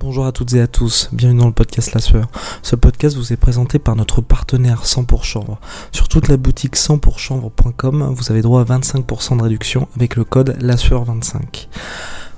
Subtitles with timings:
[0.00, 2.28] Bonjour à toutes et à tous, bienvenue dans le podcast La Sueur.
[2.62, 5.58] Ce podcast vous est présenté par notre partenaire 100 pour chanvre.
[5.90, 10.56] Sur toute la boutique 100pourchanvre.com, vous avez droit à 25% de réduction avec le code
[10.60, 11.68] La Sueur 25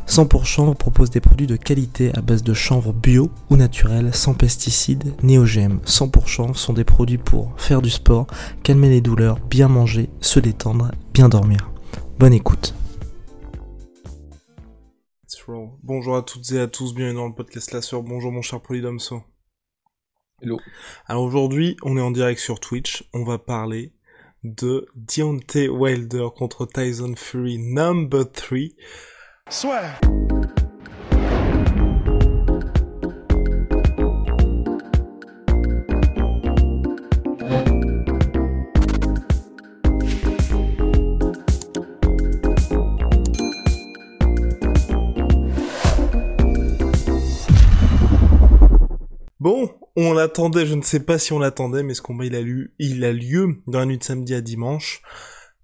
[0.07, 4.15] 100 pour chanvre propose des produits de qualité à base de chanvre bio ou naturel,
[4.15, 5.81] sans pesticides ni OGM.
[5.85, 8.27] 100 pour chanvre sont des produits pour faire du sport,
[8.63, 11.71] calmer les douleurs, bien manger, se détendre, bien dormir.
[12.19, 12.75] Bonne écoute.
[15.83, 18.03] Bonjour à toutes et à tous, bienvenue dans le podcast La Sœur.
[18.03, 19.23] Bonjour mon cher Polydomso.
[20.43, 20.61] Hello.
[21.07, 23.09] Alors aujourd'hui, on est en direct sur Twitch.
[23.15, 23.95] On va parler
[24.45, 28.59] de Deontay Wilder contre Tyson Fury number 3.
[29.49, 29.99] Swear.
[49.41, 52.43] Bon, on l'attendait, je ne sais pas si on l'attendait, mais ce combat il a,
[52.43, 55.01] lieu, il a lieu dans la nuit de samedi à dimanche.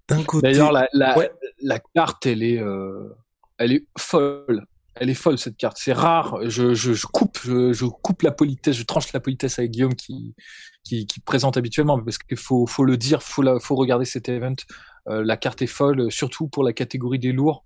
[0.09, 0.47] D'un côté...
[0.51, 1.31] D'ailleurs, la, la, Ouais.
[1.61, 3.09] la carte, elle est, euh,
[3.59, 4.65] elle est folle.
[4.95, 5.77] Elle est folle cette carte.
[5.79, 6.39] C'est rare.
[6.49, 9.93] Je, je, je coupe, je, je coupe la politesse, je tranche la politesse avec Guillaume
[9.93, 10.33] qui,
[10.83, 14.27] qui, qui présente habituellement, parce qu'il faut, faut le dire, faut la, faut regarder cet
[14.27, 14.55] event.
[15.07, 17.63] Euh, la carte est folle, surtout pour la catégorie des lourds.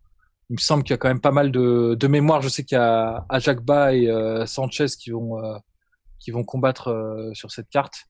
[0.49, 2.41] Il me semble qu'il y a quand même pas mal de, de mémoire.
[2.41, 5.55] Je sais qu'il y a Ajakba et euh, Sanchez qui vont, euh,
[6.21, 8.05] qui vont combattre euh, sur cette carte.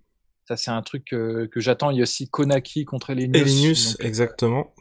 [0.47, 1.91] Ça, c'est un truc euh, que j'attends.
[1.91, 3.41] Il y a aussi Konaki contre Elenius.
[3.41, 4.73] Elinius, Donc, exactement.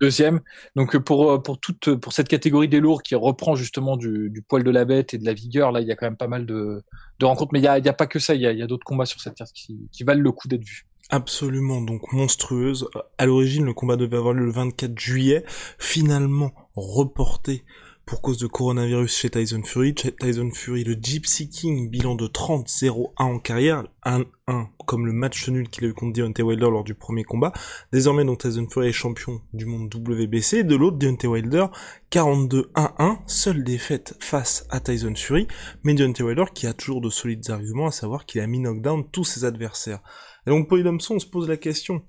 [0.00, 0.40] deuxième.
[0.74, 4.30] Donc euh, pour euh, pour toute pour cette catégorie des lourds qui reprend justement du,
[4.30, 6.16] du poil de la bête et de la vigueur, là il y a quand même
[6.16, 6.82] pas mal de,
[7.18, 7.52] de rencontres.
[7.52, 8.62] Mais il y a, il y a pas que ça, il y a, il y
[8.62, 10.86] a d'autres combats sur cette carte qui, qui valent le coup d'être vus.
[11.10, 12.88] Absolument, donc monstrueuse.
[13.18, 15.44] À l'origine, le combat devait avoir lieu le 24 juillet,
[15.78, 17.64] finalement reporté
[18.04, 19.94] pour cause de coronavirus chez Tyson Fury.
[19.94, 25.68] Tyson Fury, le Gypsy King, bilan de 30-0-1 en carrière, 1-1 comme le match nul
[25.68, 27.52] qu'il a eu contre Deontay Wilder lors du premier combat.
[27.92, 30.64] Désormais, donc Tyson Fury est champion du monde WBC.
[30.64, 31.66] De l'autre, Deontay Wilder,
[32.10, 35.46] 42-1-1, seule défaite face à Tyson Fury,
[35.84, 39.04] mais Deontay Wilder qui a toujours de solides arguments, à savoir qu'il a mis knockdown
[39.10, 40.00] tous ses adversaires.
[40.46, 42.02] Et donc, Polydomson, on se pose la question.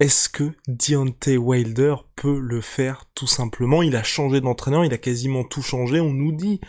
[0.00, 3.82] Est-ce que Deontay Wilder peut le faire tout simplement?
[3.82, 6.00] Il a changé d'entraîneur, il a quasiment tout changé.
[6.00, 6.60] On nous dit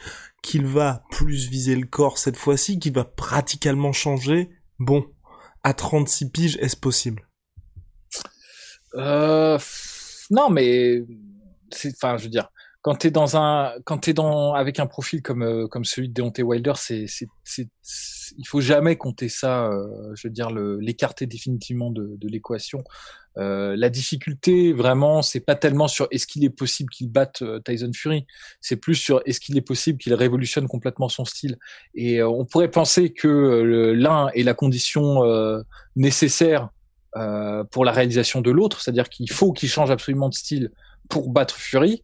[0.43, 4.49] qu'il va plus viser le corps cette fois-ci, qu'il va pratiquement changer.
[4.79, 5.05] Bon,
[5.63, 7.27] à 36 piges, est-ce possible?
[8.95, 9.57] Euh,
[10.29, 11.01] non mais
[11.85, 12.49] enfin je veux dire
[12.81, 16.13] quand t'es dans un quand t'es dans avec un profil comme euh, comme celui de
[16.13, 17.05] Deontay Wilder, c'est-
[18.37, 19.67] il faut jamais compter ça.
[19.67, 22.83] euh, je veux dire l'écarter définitivement de l'équation.
[23.37, 27.59] Euh, la difficulté, vraiment, c'est pas tellement sur est-ce qu'il est possible qu'il batte euh,
[27.59, 28.25] Tyson Fury,
[28.59, 31.57] c'est plus sur est-ce qu'il est possible qu'il révolutionne complètement son style.
[31.95, 35.23] Et on pourrait penser que l'un est la condition
[35.95, 36.69] nécessaire
[37.71, 40.71] pour la réalisation de l'autre, c'est-à-dire qu'il faut qu'il change absolument de style
[41.09, 42.03] pour battre Fury.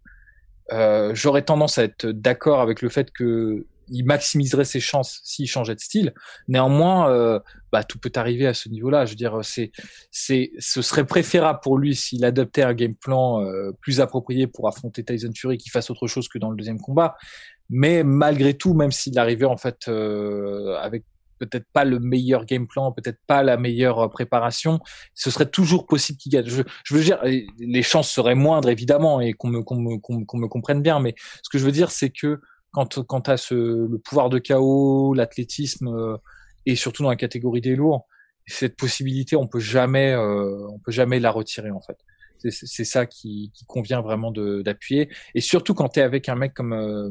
[1.14, 5.76] J'aurais tendance à être d'accord avec le fait que il maximiserait ses chances s'il changeait
[5.76, 6.14] de style.
[6.48, 7.40] Néanmoins, euh,
[7.72, 9.06] bah, tout peut arriver à ce niveau-là.
[9.06, 9.72] Je veux dire, c'est,
[10.12, 14.68] c'est, ce serait préférable pour lui s'il adoptait un game plan euh, plus approprié pour
[14.68, 17.16] affronter Tyson Fury, qui fasse autre chose que dans le deuxième combat.
[17.70, 21.04] Mais malgré tout, même s'il arrivait en fait euh, avec
[21.40, 24.80] peut-être pas le meilleur game plan, peut-être pas la meilleure euh, préparation,
[25.14, 26.48] ce serait toujours possible qu'il gagne.
[26.48, 30.38] Je, je veux dire, les chances seraient moindres évidemment et qu'on me, qu'on me- qu'on
[30.38, 32.40] me comprenne bien, mais ce que je veux dire, c'est que
[32.72, 36.18] quand, quand tu as ce, le pouvoir de chaos, l'athlétisme euh,
[36.66, 38.08] et surtout dans la catégorie des lourds,
[38.46, 41.98] cette possibilité, on peut jamais, euh, on peut jamais la retirer en fait.
[42.40, 45.10] C'est- ça qui, qui convient vraiment d'appuyer.
[45.34, 47.10] Et surtout quand tu es avec un mec comme euh,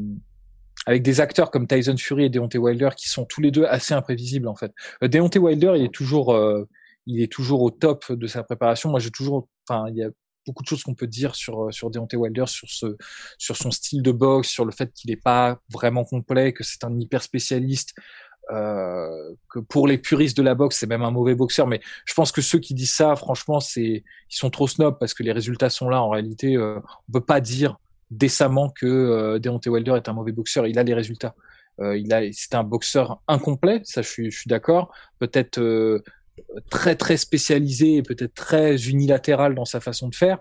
[0.87, 3.93] avec des acteurs comme Tyson Fury et Deontay Wilder qui sont tous les deux assez
[3.93, 4.73] imprévisibles en fait.
[5.03, 6.65] Euh, Deontay Wilder, il est toujours, euh,
[7.07, 8.91] il est toujours au top de sa préparation.
[8.91, 10.11] Moi, j'ai toujours, enfin, il y a
[10.47, 12.97] beaucoup de choses qu'on peut dire sur euh, sur Deontay Wilder, sur ce,
[13.39, 16.85] sur son style de boxe, sur le fait qu'il n'est pas vraiment complet, que c'est
[16.85, 17.95] un hyper spécialiste.
[18.53, 21.67] Euh, que pour les puristes de la boxe, c'est même un mauvais boxeur.
[21.67, 25.15] Mais je pense que ceux qui disent ça, franchement, c'est ils sont trop snobs parce
[25.15, 26.01] que les résultats sont là.
[26.01, 26.79] En réalité, euh,
[27.09, 27.79] on peut pas dire
[28.11, 30.67] décemment que euh, Deontay Wilder est un mauvais boxeur.
[30.67, 31.35] Il a les résultats.
[31.79, 34.95] Il a, c'est un boxeur incomplet, ça je suis, je suis d'accord.
[35.19, 35.61] Peut-être
[36.71, 40.39] très très spécialisé et peut-être très unilatéral dans sa façon de faire,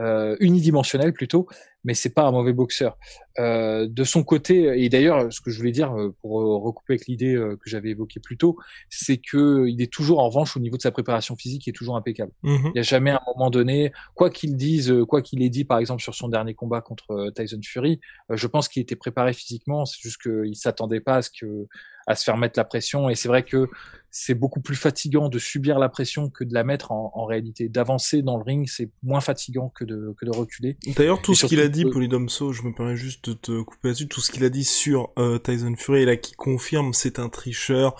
[0.00, 1.48] euh, unidimensionnel plutôt,
[1.82, 2.96] mais c'est pas un mauvais boxeur.
[3.40, 6.94] Euh, de son côté, et d'ailleurs, ce que je voulais dire euh, pour euh, recouper
[6.94, 8.56] avec l'idée euh, que j'avais évoquée plus tôt,
[8.90, 11.72] c'est que il est toujours en revanche au niveau de sa préparation physique, il est
[11.72, 12.30] toujours impeccable.
[12.44, 12.66] Mhm.
[12.66, 15.78] Il n'y a jamais un moment donné, quoi qu'il dise, quoi qu'il ait dit par
[15.78, 19.84] exemple sur son dernier combat contre Tyson Fury, je pense qu'il était préparé physiquement.
[19.84, 21.66] C'est juste qu'il s'attendait pas à ce que
[22.08, 23.08] à se faire mettre la pression.
[23.08, 23.68] Et c'est vrai que
[24.10, 27.68] c'est beaucoup plus fatigant de subir la pression que de la mettre en, en réalité.
[27.68, 30.78] D'avancer dans le ring, c'est moins fatigant que de, que de reculer.
[30.96, 33.60] D'ailleurs, tout Et ce qu'il a dit, que- Polydomso, je me permets juste de te
[33.62, 37.18] couper là-dessus, tout ce qu'il a dit sur euh, Tyson Fury, là, qui confirme c'est
[37.18, 37.94] un tricheur,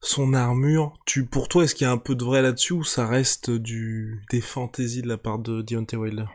[0.00, 2.84] son armure, tu, pour toi, est-ce qu'il y a un peu de vrai là-dessus ou
[2.84, 6.26] ça reste du, des fantaisies de la part de Deontay Wilder?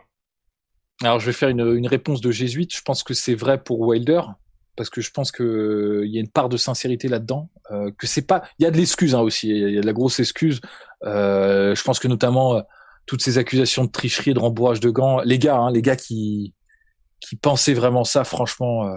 [1.02, 2.74] Alors je vais faire une, une réponse de jésuite.
[2.74, 4.22] Je pense que c'est vrai pour Wilder
[4.76, 7.50] parce que je pense que euh, il y a une part de sincérité là-dedans.
[7.70, 9.48] Euh, que c'est pas, il y a de l'excuse hein, aussi.
[9.48, 10.60] Il y a- de la grosse excuse.
[11.04, 12.60] Euh, je pense que notamment euh,
[13.06, 16.54] toutes ces accusations de tricherie de rembourrage de gants, les gars, hein, les gars qui
[17.20, 18.90] qui pensaient vraiment ça, franchement.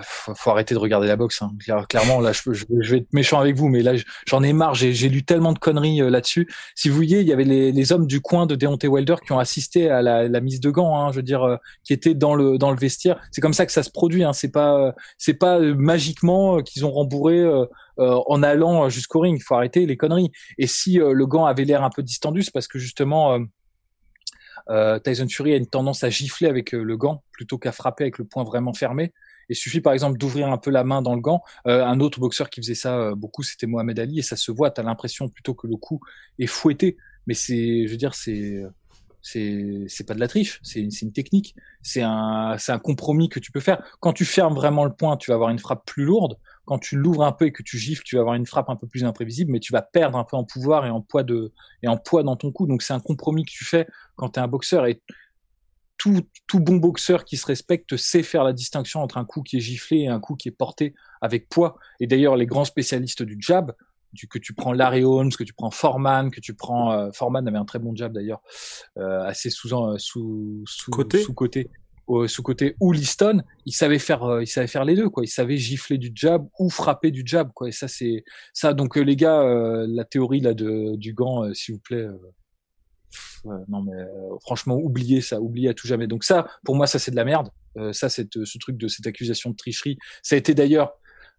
[0.00, 1.42] Faut, faut arrêter de regarder la boxe.
[1.42, 1.52] Hein.
[1.60, 4.74] Claire- Clairement, là, je, vais être méchant avec vous, mais là, je- j'en ai marre.
[4.74, 6.48] J'ai lu tellement de conneries euh, là-dessus.
[6.74, 9.38] Si vous voyez, il y avait les, hommes du coin de Deontay Wilder qui ont
[9.38, 10.96] assisté à la, mise de gants.
[10.96, 13.20] Hein, je veux dire, euh, qui étaient dans le dans le vestiaire.
[13.30, 14.24] C'est comme ça que ça se produit.
[14.24, 14.32] Hein.
[14.32, 17.44] C'est pas euh, c'est pas magiquement qu'ils ont rembourré
[17.98, 19.36] en allant jusqu'au ring.
[19.38, 20.32] Il faut arrêter les conneries.
[20.56, 23.38] Et si le gant avait l'air un peu distendu, c'est parce que justement.
[25.04, 28.24] Tyson Fury a une tendance à gifler avec le gant plutôt qu'à frapper avec le
[28.24, 29.12] poing vraiment fermé.
[29.48, 31.42] Il suffit par exemple d'ouvrir un peu la main dans le gant.
[31.66, 34.50] Euh, un autre boxeur qui faisait ça euh, beaucoup, c'était Mohamed Ali, et ça se
[34.52, 34.70] voit.
[34.70, 36.00] T'as l'impression plutôt que le coup
[36.38, 36.96] est fouetté,
[37.26, 38.62] mais c'est, je veux dire, c'est,
[39.24, 41.54] c'est, pas de la triche, c'est, une technique.
[41.82, 43.82] C'est un, un compromis que tu peux faire.
[44.00, 46.38] Quand tu fermes vraiment le poing, tu vas avoir une frappe plus lourde.
[46.66, 48.76] Quand tu l'ouvres un peu et que tu gifles, tu vas avoir une frappe un
[48.76, 51.52] peu plus imprévisible, mais tu vas perdre un peu en pouvoir et en poids de,
[51.82, 52.66] et en poids dans ton coup.
[52.66, 53.86] Donc c'est un compromis que tu fais
[54.16, 54.86] quand tu es un boxeur
[56.04, 59.56] tout, tout bon boxeur qui se respecte sait faire la distinction entre un coup qui
[59.56, 61.78] est giflé et un coup qui est porté avec poids.
[61.98, 63.72] Et d'ailleurs, les grands spécialistes du jab,
[64.12, 67.48] du, que tu prends Larry Holmes, que tu prends Foreman, que tu prends euh, Foreman
[67.48, 68.42] avait un très bon jab d'ailleurs,
[68.98, 69.68] euh, assez sous
[69.98, 71.22] sous sous Côté.
[71.22, 71.70] sous côté
[72.26, 75.28] sous côté ou Liston, il savait faire euh, il savait faire les deux quoi, il
[75.28, 77.68] savait gifler du jab ou frapper du jab quoi.
[77.68, 81.44] Et ça c'est ça donc euh, les gars euh, la théorie là de du gant
[81.44, 82.06] euh, s'il vous plaît
[83.46, 86.06] euh, non mais euh, franchement oubliez ça, oubliez à tout jamais.
[86.06, 87.48] Donc ça, pour moi, ça c'est de la merde.
[87.76, 89.98] Euh, ça, c'est ce truc de cette accusation de tricherie.
[90.22, 90.92] Ça a été d'ailleurs,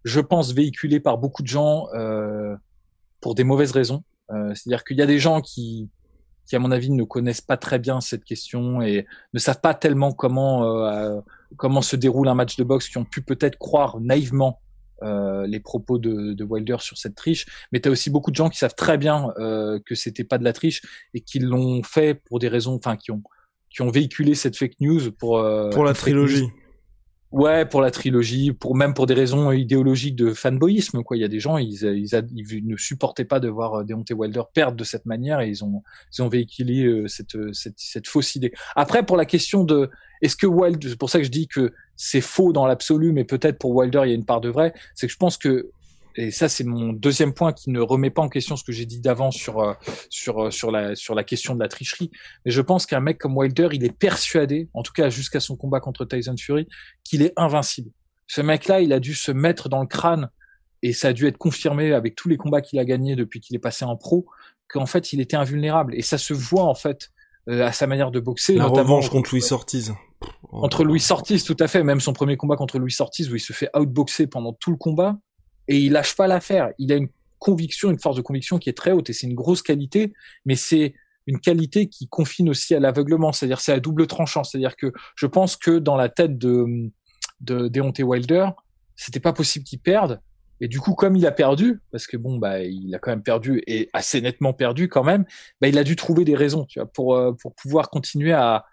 [0.04, 1.86] je pense, véhiculé par beaucoup de gens
[3.20, 4.04] pour des mauvaises raisons.
[4.28, 5.88] C'est-à-dire qu'il y a des gens qui,
[6.46, 9.74] qui à mon avis ne connaissent pas très bien cette question et ne savent pas
[9.74, 11.20] tellement comment euh,
[11.56, 14.60] comment se déroule un match de boxe, qui ont pu peut-être croire naïvement
[15.02, 18.36] euh, les propos de, de, Wilder sur cette triche, mais tu as aussi beaucoup de
[18.36, 20.82] gens qui savent très bien euh, que c'était pas de la triche
[21.12, 23.22] et qui l'ont fait pour des raisons, enfin qui ont
[23.68, 26.48] qui ont véhiculé cette fake news pour euh, pour la trilogie.
[27.32, 31.16] Ouais, pour la trilogie, pour même pour des raisons idéologiques de fanboyisme quoi.
[31.16, 34.42] Il y a des gens ils, ils, ils ne supportaient pas de voir Deontay Wilder
[34.54, 35.82] perdre de cette manière et ils ont
[36.16, 38.52] ils ont véhiculé euh, cette, cette cette fausse idée.
[38.76, 39.90] Après pour la question de
[40.22, 43.24] est-ce que Wilder, c'est pour ça que je dis que c'est faux dans l'absolu, mais
[43.24, 45.70] peut-être pour Wilder il y a une part de vrai, c'est que je pense que
[46.16, 48.86] et ça c'est mon deuxième point qui ne remet pas en question ce que j'ai
[48.86, 49.76] dit d'avant sur
[50.08, 52.10] sur sur la sur la question de la tricherie.
[52.44, 55.56] Mais je pense qu'un mec comme Wilder il est persuadé en tout cas jusqu'à son
[55.56, 56.66] combat contre Tyson Fury
[57.04, 57.90] qu'il est invincible.
[58.26, 60.30] Ce mec là il a dû se mettre dans le crâne
[60.82, 63.56] et ça a dû être confirmé avec tous les combats qu'il a gagnés depuis qu'il
[63.56, 64.26] est passé en pro
[64.68, 65.94] qu'en fait il était invulnérable.
[65.94, 67.10] Et ça se voit en fait
[67.48, 69.94] euh, à sa manière de boxer la revanche contre Louis Ortiz.
[70.50, 73.40] entre Louis Ortiz tout à fait même son premier combat contre Louis Ortiz où il
[73.40, 75.18] se fait outboxer pendant tout le combat
[75.68, 76.70] et il lâche pas l'affaire.
[76.78, 77.08] Il a une
[77.38, 80.12] conviction, une force de conviction qui est très haute et c'est une grosse qualité,
[80.44, 80.94] mais c'est
[81.26, 85.26] une qualité qui confine aussi à l'aveuglement, c'est-à-dire c'est à double tranchant, c'est-à-dire que je
[85.26, 86.90] pense que dans la tête de
[87.40, 88.48] de Deontay Wilder,
[88.94, 90.20] c'était pas possible qu'il perde.
[90.60, 93.22] Et du coup comme il a perdu parce que bon bah il a quand même
[93.22, 95.26] perdu et assez nettement perdu quand même,
[95.60, 98.64] bah il a dû trouver des raisons, tu vois, pour pour pouvoir continuer à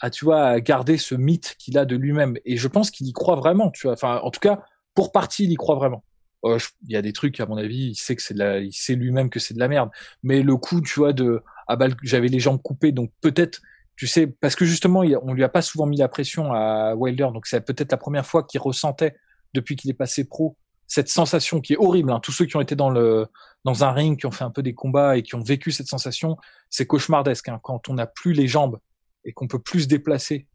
[0.00, 2.36] à tu vois à garder ce mythe qu'il a de lui-même.
[2.44, 4.62] Et je pense qu'il y croit vraiment, tu vois, enfin en tout cas
[4.94, 6.04] pour partie il y croit vraiment
[6.44, 8.72] il y a des trucs à mon avis il sait que c'est de la il
[8.72, 9.90] sait lui-même que c'est de la merde
[10.22, 13.60] mais le coup tu vois de ah bah j'avais les jambes coupées donc peut-être
[13.96, 17.28] tu sais parce que justement on lui a pas souvent mis la pression à Wilder
[17.32, 19.14] donc c'est peut-être la première fois qu'il ressentait
[19.54, 20.56] depuis qu'il est passé pro
[20.88, 22.20] cette sensation qui est horrible hein.
[22.20, 23.26] tous ceux qui ont été dans le
[23.64, 25.86] dans un ring qui ont fait un peu des combats et qui ont vécu cette
[25.86, 26.36] sensation
[26.70, 27.60] c'est cauchemardesque hein.
[27.62, 28.78] quand on n'a plus les jambes
[29.24, 30.48] et qu'on peut plus se déplacer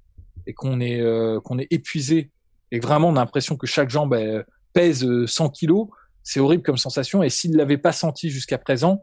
[0.46, 1.02] et qu'on est
[1.44, 2.32] qu'on est épuisé
[2.72, 4.14] et vraiment on a l'impression que chaque jambe
[4.74, 5.88] pèse 100 kilos,
[6.24, 7.24] c'est horrible comme sensation.
[7.24, 9.00] Et s'il l'avait pas senti jusqu'à présent,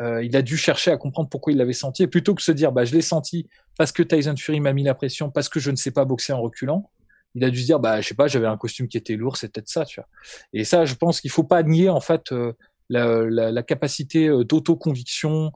[0.00, 2.52] euh, il a dû chercher à comprendre pourquoi il l'avait senti, et plutôt que se
[2.52, 3.48] dire, bah, je l'ai senti
[3.78, 6.32] parce que Tyson Fury m'a mis la pression, parce que je ne sais pas boxer
[6.32, 6.90] en reculant.
[7.34, 9.36] Il a dû se dire, bah, je sais pas, j'avais un costume qui était lourd,
[9.36, 10.08] c'est peut-être ça, tu vois.
[10.52, 12.52] Et ça, je pense qu'il faut pas nier en fait euh,
[12.88, 15.52] la, capacité euh, d'auto-conviction,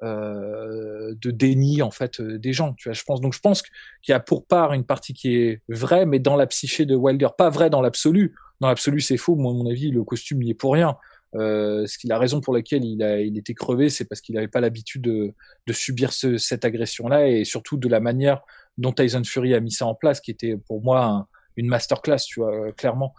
[0.00, 2.74] d'auto-aveuglement, de déni en fait des gens.
[2.74, 3.20] Tu vois, je pense.
[3.20, 3.72] Donc, je pense qu'il
[4.08, 7.28] y a pour part une partie qui est vraie, mais dans la psyché de Wilder,
[7.36, 8.34] pas vraie dans l'absolu.
[8.60, 9.36] Dans l'absolu, c'est faux.
[9.36, 10.96] Moi, à mon avis, le costume n'y est pour rien.
[11.36, 14.34] Euh, ce qu'il a raison pour laquelle il, a, il était crevé, c'est parce qu'il
[14.34, 15.34] n'avait pas l'habitude de,
[15.72, 18.40] subir ce, cette agression-là et surtout de la manière
[18.78, 22.40] dont Tyson Fury a mis ça en place, qui était pour moi une masterclass, tu
[22.40, 23.14] vois, clairement.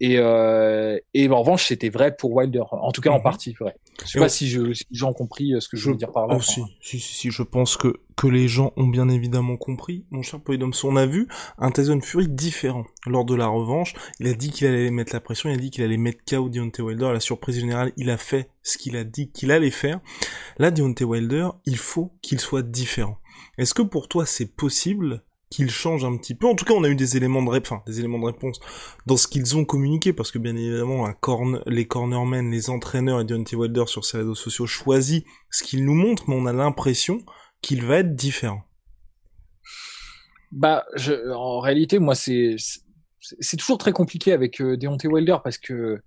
[0.00, 3.22] Et, euh, et en revanche, c'était vrai pour Wilder, en tout cas en mhm.
[3.22, 3.76] partie vrai.
[4.04, 4.86] Je sais pas si, je, si
[5.16, 6.36] compris euh, ce que je, veux dire par là.
[6.36, 10.04] Aussi, si, si, si, je pense que, que les gens ont bien évidemment compris.
[10.10, 13.94] Mon cher Polydoms, on a vu un Tyson Fury différent lors de la revanche.
[14.20, 16.50] Il a dit qu'il allait mettre la pression, il a dit qu'il allait mettre KO
[16.50, 17.06] Deontay Wilder.
[17.06, 20.00] À la surprise générale, il a fait ce qu'il a dit qu'il allait faire.
[20.58, 23.18] Là, Deontay Wilder, il faut qu'il soit différent.
[23.58, 26.46] Est-ce que pour toi c'est possible qu'il change un petit peu.
[26.46, 28.58] En tout cas, on a eu des éléments de enfin, des éléments de réponse
[29.06, 31.08] dans ce qu'ils ont communiqué, parce que bien évidemment,
[31.66, 35.94] les cornermen, les entraîneurs et Deontay Wilder sur ses réseaux sociaux choisissent ce qu'ils nous
[35.94, 37.18] montrent, mais on a l'impression
[37.62, 38.62] qu'il va être différent.
[40.52, 40.84] Bah,
[41.34, 42.56] en réalité, moi, c'est
[43.40, 46.00] c'est toujours très compliqué avec euh, Deontay Wilder parce que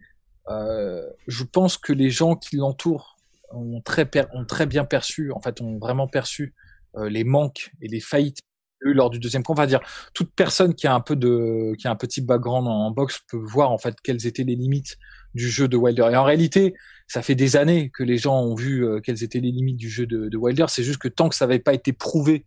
[0.47, 3.17] euh, je pense que les gens qui l'entourent
[3.51, 6.53] ont très, ont très bien perçu, en fait, ont vraiment perçu
[6.95, 8.39] euh, les manques et les faillites
[8.81, 9.65] lors du deuxième combat.
[9.65, 9.81] dire
[10.13, 13.37] toute personne qui a un peu de, qui a un petit background en boxe peut
[13.37, 14.97] voir en fait quelles étaient les limites
[15.35, 16.09] du jeu de Wilder.
[16.11, 16.73] Et en réalité,
[17.07, 19.89] ça fait des années que les gens ont vu euh, quelles étaient les limites du
[19.89, 20.65] jeu de, de Wilder.
[20.69, 22.45] C'est juste que tant que ça n'avait pas été prouvé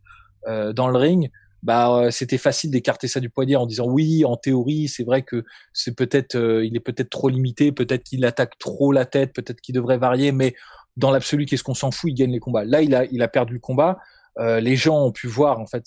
[0.49, 1.31] euh, dans le ring,
[1.63, 5.23] bah euh, c'était facile d'écarter ça du poignet en disant oui, en théorie, c'est vrai
[5.23, 9.61] que c'est peut-être, il est peut-être trop limité, peut-être qu'il attaque trop la tête, peut-être
[9.61, 10.55] qu'il devrait varier, mais
[10.97, 12.11] dans l'absolu, qu'est-ce qu'on s'en fout?
[12.11, 12.65] Il gagne les combats.
[12.65, 13.99] Là, il a, il a perdu le combat.
[14.39, 15.85] Euh, les gens ont pu voir en fait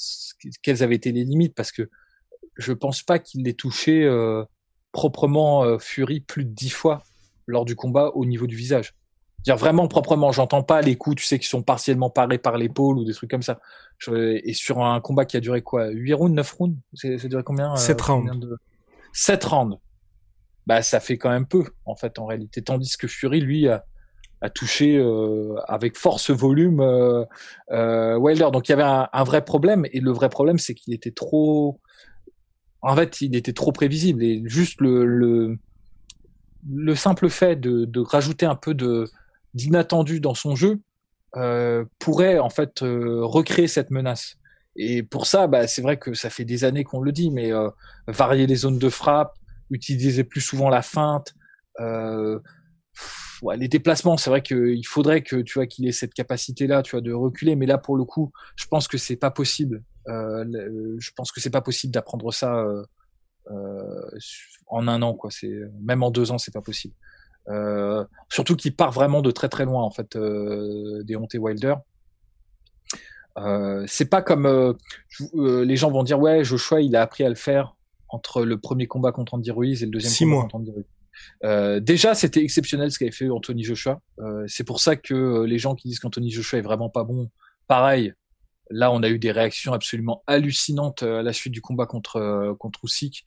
[0.62, 1.90] quelles avaient été les limites parce que
[2.58, 4.44] je pense pas qu'il ait touché euh,
[4.92, 7.04] proprement euh, Fury plus de dix fois
[7.48, 8.94] lors du combat au niveau du visage.
[9.44, 12.98] Dire vraiment proprement, j'entends pas les coups, tu sais, qui sont partiellement parés par l'épaule
[12.98, 13.60] ou des trucs comme ça.
[14.08, 16.78] et sur un combat qui a duré quoi 8 rounds, 9 rounds?
[16.94, 18.40] C'est duré combien 7 rounds.
[18.40, 18.58] De...
[19.14, 19.78] 7 rounds.
[20.66, 22.64] Bah ça fait quand même peu en fait en réalité.
[22.64, 23.86] Tandis que Fury, lui, a,
[24.42, 27.24] a touché euh, avec force volume euh,
[27.72, 28.50] euh, Wilder.
[28.52, 31.80] Donc il y avait un, vrai problème et le vrai problème c'est qu'il était trop,
[32.82, 35.58] en fait il était trop prévisible et juste le le,
[36.70, 39.08] le simple fait de, de rajouter un peu de
[39.54, 40.80] d'inattendu dans son jeu
[42.00, 44.38] pourrait en fait recréer cette menace.
[44.78, 47.52] Et pour ça, bah, c'est vrai que ça fait des années qu'on le dit, mais
[48.08, 49.34] varier les zones de frappe,
[49.70, 51.34] utiliser plus souvent la feinte,
[51.80, 52.40] euh,
[53.58, 57.02] les déplacements, c'est vrai qu'il faudrait que tu vois qu'il ait cette capacité-là, tu vois,
[57.02, 57.56] de reculer.
[57.56, 59.84] Mais là, pour le coup, je pense que c'est pas possible.
[60.08, 62.84] Euh, je pense que c'est pas possible d'apprendre ça euh,
[63.52, 64.10] euh,
[64.68, 65.32] en un an, quoi.
[65.32, 66.94] C'est même en deux ans, c'est pas possible.
[67.48, 71.76] Euh, surtout qu'il part vraiment de très très loin, en fait, euh, des Honte Wilder.
[73.38, 74.78] Euh, c'est pas comme
[75.34, 77.76] les gens vont dire ouais Joshua il a appris à le faire
[78.08, 80.86] entre le premier combat contre Andy Ruiz et le deuxième combat contre Andy Ruiz.
[81.44, 84.00] Euh, déjà, c'était exceptionnel ce qu'avait fait Anthony Joshua.
[84.20, 87.04] Euh, c'est pour ça que euh, les gens qui disent qu'Anthony Joshua est vraiment pas
[87.04, 87.30] bon,
[87.68, 88.14] pareil.
[88.72, 92.80] Là, on a eu des réactions absolument hallucinantes à la suite du combat contre contre
[92.84, 93.24] Usyk.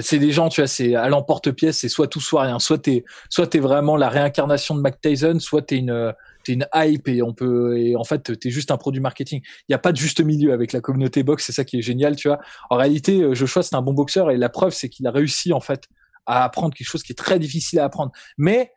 [0.00, 2.58] C'est des gens, tu vois, c'est à l'emporte-pièce, c'est soit tout soit rien.
[2.58, 6.12] Soit t'es, soit t'es vraiment la réincarnation de Mac Tyson, soit t'es une
[6.42, 9.40] t'es une hype et on peut et en fait t'es juste un produit marketing.
[9.44, 11.82] Il n'y a pas de juste milieu avec la communauté boxe, c'est ça qui est
[11.82, 12.40] génial, tu vois.
[12.70, 15.60] En réalité, Joshua c'est un bon boxeur et la preuve c'est qu'il a réussi en
[15.60, 15.86] fait
[16.26, 18.12] à apprendre quelque chose qui est très difficile à apprendre.
[18.38, 18.72] Mais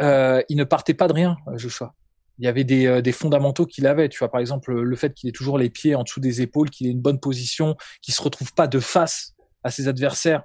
[0.00, 1.94] euh, il ne partait pas de rien, Joshua.
[2.38, 4.08] Il y avait des, euh, des fondamentaux qu'il avait.
[4.08, 6.70] Tu vois, par exemple, le fait qu'il ait toujours les pieds en dessous des épaules,
[6.70, 9.34] qu'il ait une bonne position, qu'il se retrouve pas de face
[9.64, 10.42] à ses adversaires.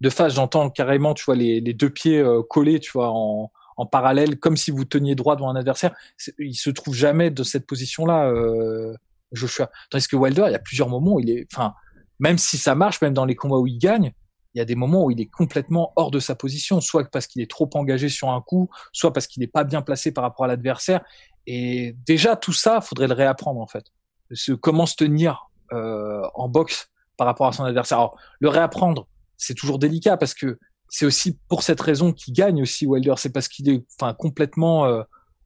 [0.00, 3.50] De face, j'entends carrément, tu vois, les, les deux pieds euh, collés, tu vois, en,
[3.76, 5.94] en parallèle, comme si vous teniez droit devant un adversaire.
[6.38, 8.94] Il se trouve jamais de cette position-là, euh,
[9.32, 9.70] Joshua.
[9.90, 11.74] Tandis que Wilder, il y a plusieurs moments où il est, enfin,
[12.18, 14.12] même si ça marche, même dans les combats où il gagne,
[14.54, 17.26] il y a des moments où il est complètement hors de sa position, soit parce
[17.26, 20.24] qu'il est trop engagé sur un coup, soit parce qu'il n'est pas bien placé par
[20.24, 21.02] rapport à l'adversaire.
[21.46, 23.84] Et déjà, tout ça, faudrait le réapprendre en fait.
[24.32, 27.98] Ce, comment se tenir euh, en boxe par rapport à son adversaire.
[27.98, 32.62] Alors, le réapprendre, c'est toujours délicat parce que c'est aussi pour cette raison qu'il gagne
[32.62, 33.14] aussi Wilder.
[33.16, 35.02] C'est parce qu'il est, enfin, complètement euh,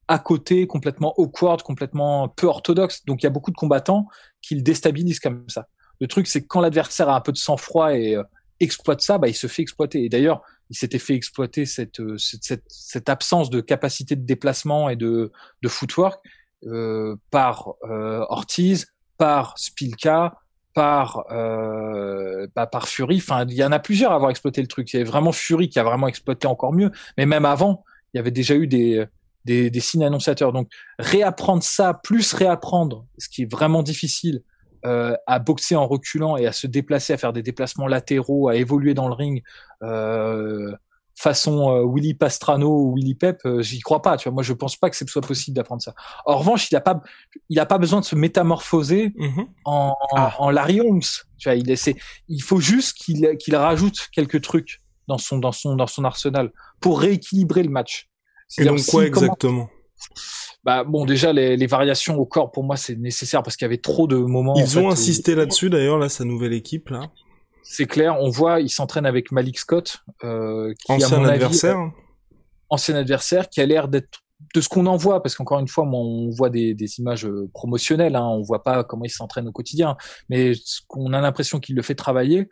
[0.09, 3.05] à côté, complètement awkward, complètement peu orthodoxe.
[3.05, 4.07] Donc il y a beaucoup de combattants
[4.41, 5.67] qui le déstabilisent comme ça.
[6.01, 8.23] Le truc, c'est que quand l'adversaire a un peu de sang-froid et euh,
[8.65, 10.05] exploite ça, bah, il se fait exploiter.
[10.05, 14.97] Et d'ailleurs, il s'était fait exploiter cette, euh, cette, absence de capacité de déplacement et
[14.97, 15.31] de,
[15.63, 16.25] de footwork
[16.67, 18.87] euh, par euh, Ortiz,
[19.19, 20.35] par Spilka,
[20.75, 23.19] par bah, par Fury.
[23.19, 24.93] Enfin, il y en a plusieurs à avoir exploité le truc.
[24.93, 26.91] Il y avait vraiment Fury qui a vraiment exploité encore mieux.
[27.17, 29.07] Mais même avant, il y avait déjà eu des,
[29.45, 30.53] des signes annonciateurs.
[30.53, 30.69] Donc
[30.99, 34.43] réapprendre ça, plus réapprendre, ce qui est vraiment difficile,
[34.87, 38.57] euh, à boxer en reculant et à se déplacer, à faire des déplacements latéraux, à
[38.57, 39.43] évoluer dans le ring,
[39.83, 40.73] euh,
[41.17, 44.17] façon euh, Willy Pastrano ou Willy Pep, euh, j'y crois pas.
[44.17, 45.95] Tu vois, moi je pense pas que ce soit possible d'apprendre ça.
[46.27, 47.01] En revanche, il a pas,
[47.49, 49.47] il a pas besoin de se métamorphoser mm-hmm.
[49.65, 50.35] en, ah.
[50.39, 51.01] en, Larry Holmes.
[51.39, 51.97] Tu vois, il essaie,
[52.29, 56.51] il faut juste qu'il qu'il rajoute quelques trucs dans son dans son dans son arsenal
[56.81, 58.09] pour rééquilibrer le match.
[58.59, 59.69] Et donc quoi exactement?
[60.65, 63.69] Bah bon, déjà les, les, variations au corps pour moi c'est nécessaire parce qu'il y
[63.69, 64.55] avait trop de moments.
[64.57, 67.11] Ils ont insisté là-dessus d'ailleurs là sa nouvelle équipe là.
[67.67, 71.79] C'est clair, on voit, il s'entraîne avec Malik Scott, euh, qui ancien à mon adversaire,
[71.79, 71.91] avis,
[72.69, 74.21] ancien adversaire, qui a l'air d'être
[74.55, 77.49] de ce qu'on en voit, parce qu'encore une fois, on voit des, des images euh,
[77.55, 79.97] promotionnelles, hein, on voit pas comment il s'entraîne au quotidien,
[80.29, 80.53] mais
[80.89, 82.49] qu'on a l'impression qu'il le fait travailler.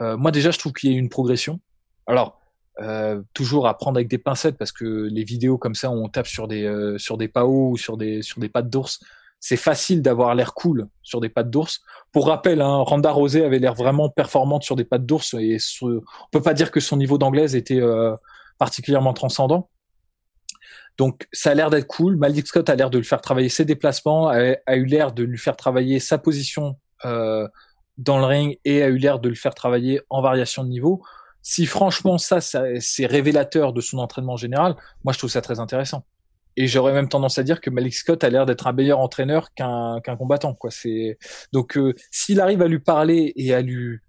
[0.00, 1.60] Euh, moi déjà, je trouve qu'il y a une progression.
[2.06, 2.40] Alors,
[2.80, 6.26] euh, toujours à prendre avec des pincettes parce que les vidéos comme ça, on tape
[6.26, 9.00] sur des euh, sur des paos ou sur des sur des pattes d'ours.
[9.40, 11.82] C'est facile d'avoir l'air cool sur des pattes d'ours.
[12.12, 16.00] Pour rappel, hein, Randa Rosé avait l'air vraiment performante sur des pattes d'ours et on
[16.32, 18.14] peut pas dire que son niveau d'anglaise était euh,
[18.58, 19.70] particulièrement transcendant.
[20.98, 22.16] Donc ça a l'air d'être cool.
[22.16, 25.22] Malik Scott a l'air de lui faire travailler ses déplacements, a, a eu l'air de
[25.22, 27.46] lui faire travailler sa position euh,
[27.98, 31.02] dans le ring et a eu l'air de le faire travailler en variation de niveau
[31.48, 34.74] si franchement ça, c'est révélateur de son entraînement général,
[35.04, 36.04] moi je trouve ça très intéressant.
[36.56, 39.54] Et j'aurais même tendance à dire que Malik Scott a l'air d'être un meilleur entraîneur
[39.54, 40.54] qu'un qu'un combattant.
[40.54, 40.72] Quoi.
[40.72, 41.18] C'est
[41.52, 44.00] donc euh, s'il arrive à lui parler et à lui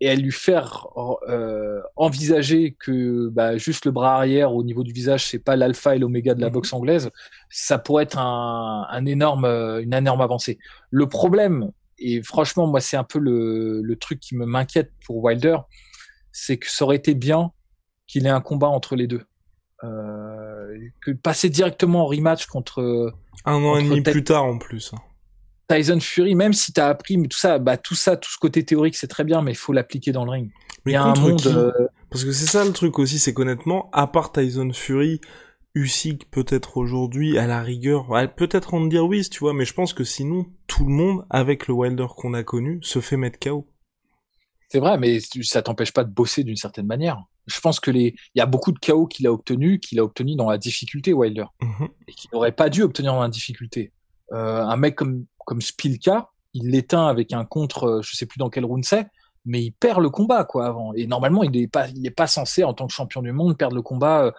[0.00, 0.88] et à lui faire
[1.28, 5.94] euh, envisager que bah, juste le bras arrière au niveau du visage c'est pas l'alpha
[5.94, 6.54] et l'oméga de la mhm.
[6.54, 7.10] boxe anglaise,
[7.50, 10.58] ça pourrait être un, un énorme une énorme avancée.
[10.90, 15.22] Le problème et franchement moi c'est un peu le, le truc qui me m'inquiète pour
[15.22, 15.58] Wilder,
[16.32, 17.52] c'est que ça aurait été bien
[18.06, 19.22] qu'il ait un combat entre les deux.
[19.82, 23.14] Euh, que passer directement en rematch contre
[23.46, 24.92] un an et demi plus tard en plus.
[25.70, 28.38] Tyson Fury, même si tu as appris, mais tout ça, bah tout ça, tout ce
[28.38, 30.50] côté théorique, c'est très bien, mais il faut l'appliquer dans le ring.
[30.84, 31.46] Mais il y a un monde.
[31.46, 31.70] Euh,
[32.10, 35.20] Parce que c'est ça le truc aussi, c'est qu'honnêtement, à part Tyson Fury,
[35.74, 39.92] Usyk peut-être aujourd'hui, à la rigueur, peut-être en dire oui, tu vois, mais je pense
[39.92, 43.66] que sinon, tout le monde, avec le Wilder qu'on a connu, se fait mettre KO.
[44.70, 47.22] C'est vrai, mais ça t'empêche pas de bosser d'une certaine manière.
[47.46, 50.04] Je pense que les, il y a beaucoup de chaos qu'il a obtenu, qu'il a
[50.04, 51.88] obtenu dans la difficulté, Wilder, mhm.
[52.06, 53.92] et qu'il n'aurait pas dû obtenir dans la difficulté.
[54.32, 58.38] Euh, un mec comme comme Spilka, il l'éteint avec un contre, euh, je sais plus
[58.38, 59.08] dans quel round c'est,
[59.44, 60.92] mais il perd le combat quoi avant.
[60.94, 63.58] Et normalement, il n'est pas, il est pas censé en tant que champion du monde
[63.58, 64.32] perdre le combat euh,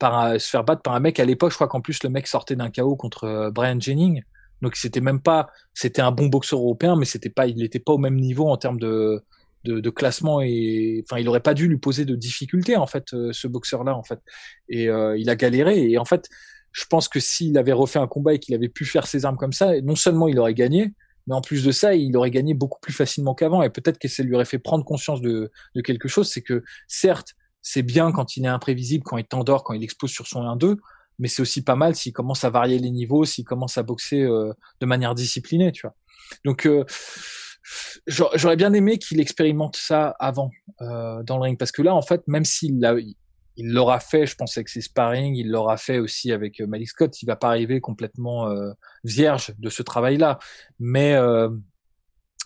[0.00, 1.20] par se faire battre par un mec.
[1.20, 4.22] À l'époque, je crois qu'en plus le mec sortait d'un chaos contre euh, Brian Jennings.
[4.60, 7.92] Donc c'était même pas, c'était un bon boxeur européen, mais c'était pas, il n'était pas
[7.92, 9.22] au même niveau en termes de,
[9.66, 13.32] de, classement et enfin il aurait pas dû lui poser de difficultés en fait euh,
[13.32, 14.20] ce boxeur là en fait.
[14.68, 16.28] Et euh, il a galéré et en fait
[16.72, 19.36] je pense que s'il avait refait un combat et qu'il avait pu faire ses armes
[19.36, 20.92] comme ça non seulement il aurait gagné
[21.26, 23.62] mais en plus de ça il aurait gagné beaucoup plus facilement qu'avant.
[23.62, 26.62] Et peut-être que ça lui aurait fait prendre conscience de, de quelque chose c'est que
[26.88, 30.42] certes c'est bien quand il est imprévisible quand il t'endort quand il explose sur son
[30.42, 30.76] 1-2
[31.18, 34.22] mais c'est aussi pas mal s'il commence à varier les niveaux s'il commence à boxer
[34.22, 35.94] euh, de manière disciplinée tu vois.
[36.44, 36.68] Donc
[38.06, 40.50] j'aurais bien aimé qu'il expérimente ça avant
[40.80, 42.94] euh, dans le ring parce que là en fait même s'il l'a
[43.56, 46.88] il l'aura fait je pense avec ses sparring il l'aura fait aussi avec euh, Malik
[46.88, 48.72] Scott il va pas arriver complètement euh,
[49.04, 50.38] vierge de ce travail là
[50.78, 51.48] mais euh,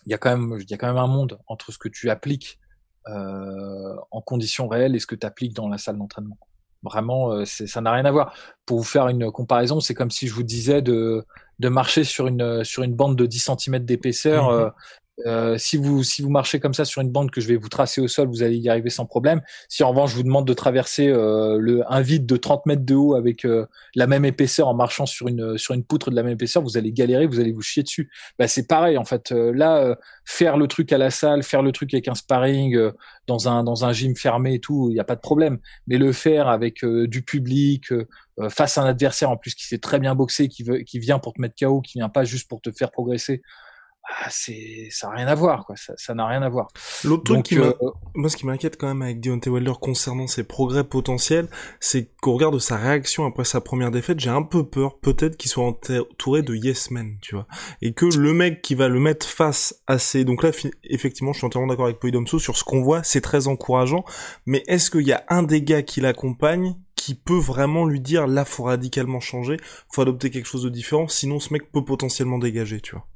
[0.06, 1.88] il y a quand même il y a quand même un monde entre ce que
[1.88, 2.58] tu appliques
[3.06, 6.38] en conditions réelles et ce que tu appliques dans la salle d'entraînement.
[6.82, 8.36] Vraiment ça n'a rien à voir.
[8.66, 11.24] Pour vous faire une comparaison c'est comme si je vous disais de
[11.58, 14.72] de marcher sur une sur une bande de 10 cm d'épaisseur mmh
[15.26, 17.68] euh, si vous si vous marchez comme ça sur une bande que je vais vous
[17.68, 19.40] tracer au sol, vous allez y arriver sans problème.
[19.68, 22.84] Si en revanche je vous demande de traverser euh, le un vide de 30 mètres
[22.84, 26.16] de haut avec euh, la même épaisseur en marchant sur une sur une poutre de
[26.16, 28.10] la même épaisseur, vous allez galérer, vous allez vous chier dessus.
[28.38, 29.30] Bah c'est pareil en fait.
[29.30, 32.78] là, faire le truc à la salle, faire le truc avec un sparring
[33.26, 35.58] dans un dans un gym fermé et tout, il n'y a pas de problème.
[35.86, 37.92] Mais le faire avec du public
[38.48, 41.18] face à un adversaire en plus qui sait très bien boxer, qui veut qui vient
[41.18, 43.42] pour te mettre KO, qui vient pas juste pour te faire progresser
[44.18, 45.76] ah, c'est ça n'a rien à voir quoi.
[45.76, 46.68] Ça n'a rien à voir.
[47.04, 47.72] L'autre truc qui euh,
[48.14, 52.34] moi ce qui m'inquiète quand même avec Deontay Wilder concernant ses progrès potentiels c'est qu'au
[52.34, 55.64] regard de sa réaction après sa première défaite j'ai un peu peur peut-être qu'il soit
[55.64, 57.46] entouré de yes men tu vois.
[57.82, 60.50] Et que le mec qui va le mettre face à ses donc là
[60.84, 64.04] effectivement je suis entièrement d'accord avec Poidomso sur ce qu'on voit c'est très encourageant.
[64.46, 68.26] Mais est-ce qu'il y a un des gars qui l'accompagne qui peut vraiment lui dire
[68.26, 69.56] là faut radicalement changer,
[69.90, 73.06] faut adopter quelque chose de différent, sinon ce mec peut potentiellement dégager, tu vois.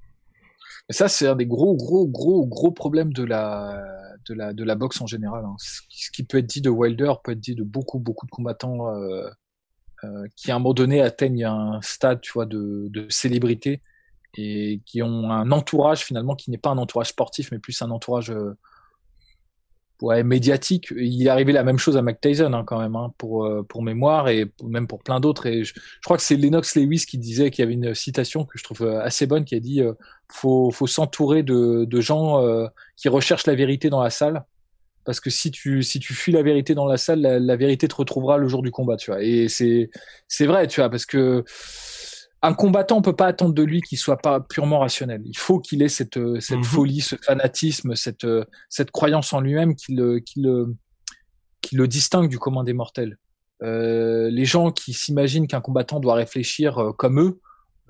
[0.88, 3.82] Et ça, c'est un des gros, gros, gros, gros problèmes de la,
[4.28, 5.44] de la, de la boxe en général.
[5.44, 5.56] Hein.
[5.58, 8.88] Ce qui peut être dit de Wilder peut être dit de beaucoup, beaucoup de combattants
[8.90, 9.28] euh,
[10.04, 13.82] euh, qui, à un moment donné, atteignent un stade, tu vois, de, de célébrité
[14.36, 17.90] et qui ont un entourage finalement qui n'est pas un entourage sportif, mais plus un
[17.90, 18.58] entourage euh,
[20.02, 20.92] ouais, médiatique.
[20.96, 23.62] Il est arrivé la même chose à Mac Tyson hein, quand même, hein, pour euh,
[23.62, 25.46] pour mémoire et même pour plein d'autres.
[25.46, 28.58] Et je, crois que c'est Lennox Lewis qui disait qu'il y avait une citation que
[28.58, 29.92] je trouve euh, assez bonne, qui a dit euh,
[30.30, 34.44] faut faut s'entourer de de gens euh, qui recherchent la vérité dans la salle.
[35.04, 37.88] Parce que si tu si tu fuis la vérité dans la salle, la, la vérité
[37.88, 39.22] te retrouvera le jour du combat, tu vois.
[39.22, 39.90] Et c'est
[40.28, 41.44] c'est vrai, tu vois, parce que
[42.44, 45.22] un combattant, on peut pas attendre de lui qu'il soit pas purement rationnel.
[45.24, 46.64] Il faut qu'il ait cette, euh, cette mhm.
[46.64, 50.74] folie, ce fanatisme, cette, euh, cette croyance en lui-même qui le, qui, le,
[51.62, 53.16] qui le distingue du commun des mortels.
[53.62, 57.40] Euh, les gens qui s'imaginent qu'un combattant doit réfléchir euh, comme eux,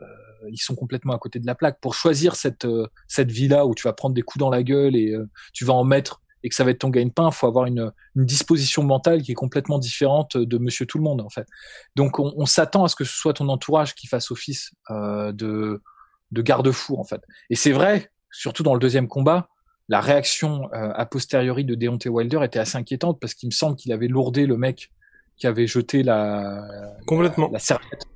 [0.01, 0.05] euh,
[0.51, 1.81] ils sont complètement à côté de la plaque.
[1.81, 2.67] Pour choisir cette,
[3.09, 5.17] cette vie-là où tu vas prendre des coups dans la gueule et
[5.53, 8.27] tu vas en mettre et que ça va être ton gagne-pain, faut avoir une, une,
[8.27, 11.49] disposition mentale qui est complètement différente de Monsieur Tout le Monde en fait.
[11.97, 15.33] Donc on, on s'attend à ce que ce soit ton entourage qui fasse office euh,
[15.33, 15.83] de,
[16.31, 17.23] de garde-fou en fait.
[17.49, 19.49] Et c'est vrai, surtout dans le deuxième combat,
[19.89, 23.77] la réaction euh, a posteriori de Deontay Wilder était assez inquiétante parce qu'il me semble
[23.77, 24.91] qu'il avait lourdé le mec
[25.37, 26.63] qui avait jeté la
[27.07, 28.07] complètement la, la serviette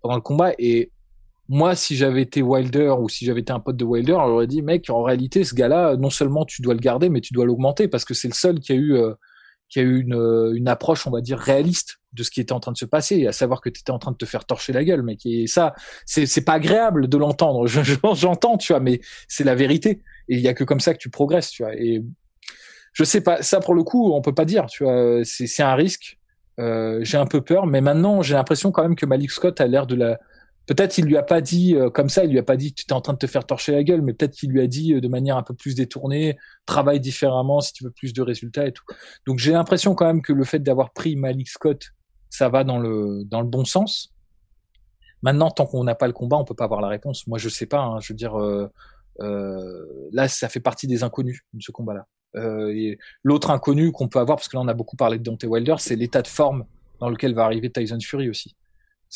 [0.00, 0.90] pendant le combat et
[1.48, 4.62] moi, si j'avais été Wilder ou si j'avais été un pote de Wilder, j'aurais dit,
[4.62, 7.86] mec, en réalité, ce gars-là, non seulement tu dois le garder, mais tu dois l'augmenter
[7.88, 9.12] parce que c'est le seul qui a eu, euh,
[9.68, 12.52] qui a eu une, euh, une approche, on va dire, réaliste de ce qui était
[12.52, 14.46] en train de se passer, à savoir que tu étais en train de te faire
[14.46, 15.26] torcher la gueule, mec.
[15.26, 15.74] Et ça,
[16.06, 17.66] c'est, pas agréable de l'entendre.
[18.14, 20.02] j'entends, tu vois, mais c'est la vérité.
[20.28, 21.74] Et il y a que comme ça que tu progresses, tu vois.
[21.74, 22.02] Et
[22.94, 25.20] je sais pas, ça pour le coup, on peut pas dire, tu vois.
[25.24, 26.18] C'est, c'est un risque.
[26.60, 29.66] Euh, j'ai un peu peur, mais maintenant, j'ai l'impression quand même que Malik Scott a
[29.66, 30.18] l'air de la,
[30.66, 32.84] Peut-être il lui a pas dit euh, comme ça, il lui a pas dit tu
[32.88, 34.94] es en train de te faire torcher la gueule, mais peut-être qu'il lui a dit
[34.94, 38.66] euh, de manière un peu plus détournée, travaille différemment si tu veux plus de résultats
[38.66, 38.84] et tout.
[39.26, 41.90] Donc j'ai l'impression quand même que le fait d'avoir pris Malik Scott,
[42.30, 44.14] ça va dans le dans le bon sens.
[45.24, 47.26] Maintenant, tant qu'on n'a pas le combat, on peut pas avoir la réponse.
[47.26, 47.80] Moi, je sais pas.
[47.80, 48.70] Hein, je veux dire, euh,
[49.20, 52.06] euh, là, ça fait partie des inconnus ce combat-là.
[52.36, 55.42] Euh, L'autre inconnu qu'on peut avoir, parce que là, on a beaucoup parlé de Dante
[55.44, 56.66] Wilder, c'est l'état de forme
[57.00, 58.54] dans lequel va arriver Tyson Fury aussi.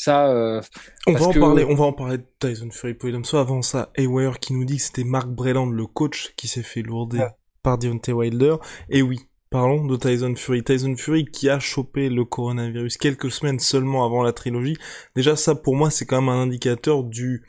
[0.00, 0.60] Ça, euh,
[1.08, 1.64] on va en parler.
[1.64, 4.82] On va en parler de Tyson Fury Soit Avant ça, Haywire qui nous dit que
[4.82, 7.26] c'était Mark Breland, le coach, qui s'est fait lourder
[7.64, 8.58] par Deontay Wilder.
[8.90, 9.18] Et oui,
[9.50, 10.62] parlons de Tyson Fury.
[10.62, 14.76] Tyson Fury qui a chopé le coronavirus quelques semaines seulement avant la trilogie.
[15.16, 17.44] Déjà, ça pour moi, c'est quand même un indicateur du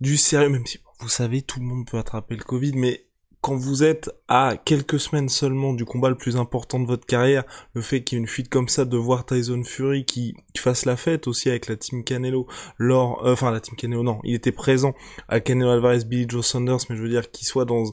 [0.00, 0.50] du sérieux.
[0.50, 3.07] Même si vous savez, tout le monde peut attraper le Covid, mais
[3.40, 7.44] quand vous êtes à quelques semaines seulement du combat le plus important de votre carrière,
[7.72, 10.86] le fait qu'il y ait une fuite comme ça de voir Tyson Fury qui, fasse
[10.86, 12.48] la fête aussi avec la team Canelo,
[12.78, 14.92] lors, euh, enfin la team Canelo non, il était présent
[15.28, 17.84] à Canelo Alvarez, Billy Joe Saunders, mais je veux dire qu'il soit dans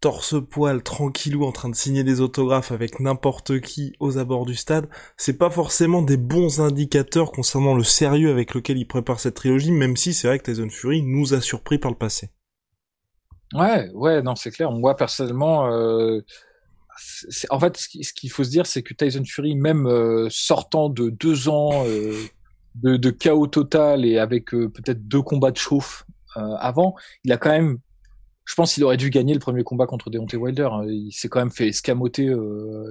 [0.00, 4.86] torse-poil, tranquillou, en train de signer des autographes avec n'importe qui aux abords du stade,
[5.16, 9.70] c'est pas forcément des bons indicateurs concernant le sérieux avec lequel il prépare cette trilogie,
[9.72, 12.28] même si c'est vrai que Tyson Fury nous a surpris par le passé.
[13.54, 14.72] Ouais, ouais, non, c'est clair.
[14.72, 16.20] Moi, personnellement, euh,
[17.50, 21.10] en fait, ce qu'il faut se dire, c'est que Tyson Fury, même euh, sortant de
[21.10, 22.14] deux ans euh,
[22.74, 26.04] de, de, chaos total et avec euh, peut-être deux combats de chauffe
[26.36, 27.78] avant, il a quand même,
[28.44, 30.68] je pense, qu'il aurait dû gagner le premier combat contre Deontay Wilder.
[30.88, 32.34] Il s'est quand même fait escamoter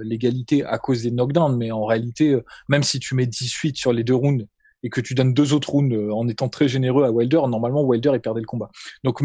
[0.02, 2.38] l'égalité à cause des knockdowns, mais en réalité,
[2.70, 4.46] même si tu mets 18 sur les deux rounds
[4.84, 7.82] et que tu donnes deux autres rounds euh, en étant très généreux à Wilder, normalement
[7.82, 8.70] Wilder il perdait le combat.
[9.02, 9.20] Donc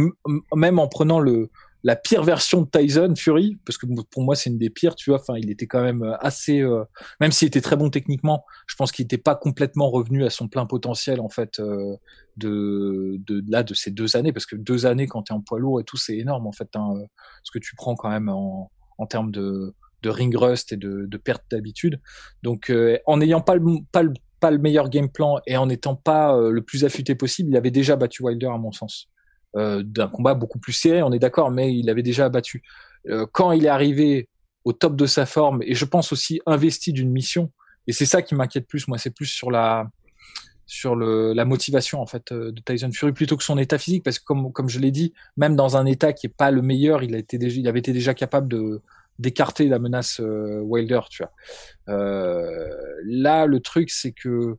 [0.55, 1.51] même en prenant le
[1.83, 5.11] la pire version de Tyson Fury, parce que pour moi c'est une des pires, tu
[5.11, 5.19] vois.
[5.21, 6.83] Enfin, il était quand même euh, assez, euh,
[7.21, 10.49] même s'il était très bon techniquement, je pense qu'il n'était pas complètement revenu à son
[10.49, 15.07] plein potentiel en fait de, de là de ces deux années, parce que deux années
[15.07, 16.95] quand tu es en poids lourd et tout, c'est énorme en fait, hein,
[17.43, 21.05] ce que tu prends quand même en, en termes de, de ring rust et de,
[21.05, 22.01] de perte d'habitude.
[22.43, 22.73] Donc,
[23.05, 26.35] en n'ayant pas le, pas le pas le meilleur game plan et en n'étant pas
[26.35, 29.07] euh, le plus affûté possible, il avait déjà battu Wilder à mon sens.
[29.55, 32.61] Euh, d'un combat beaucoup plus serré, on est d'accord, mais il avait déjà battu.
[33.07, 34.27] Euh, quand il est arrivé
[34.63, 37.51] au top de sa forme et je pense aussi investi d'une mission,
[37.87, 39.89] et c'est ça qui m'inquiète plus, moi, c'est plus sur la
[40.67, 44.23] sur la motivation en fait de Tyson Fury plutôt que son état physique parce que
[44.23, 47.15] comme comme je l'ai dit même dans un état qui est pas le meilleur il
[47.15, 48.79] a été il avait été déjà capable de
[49.19, 51.97] d'écarter la menace Wilder tu vois
[53.05, 54.57] là le truc c'est que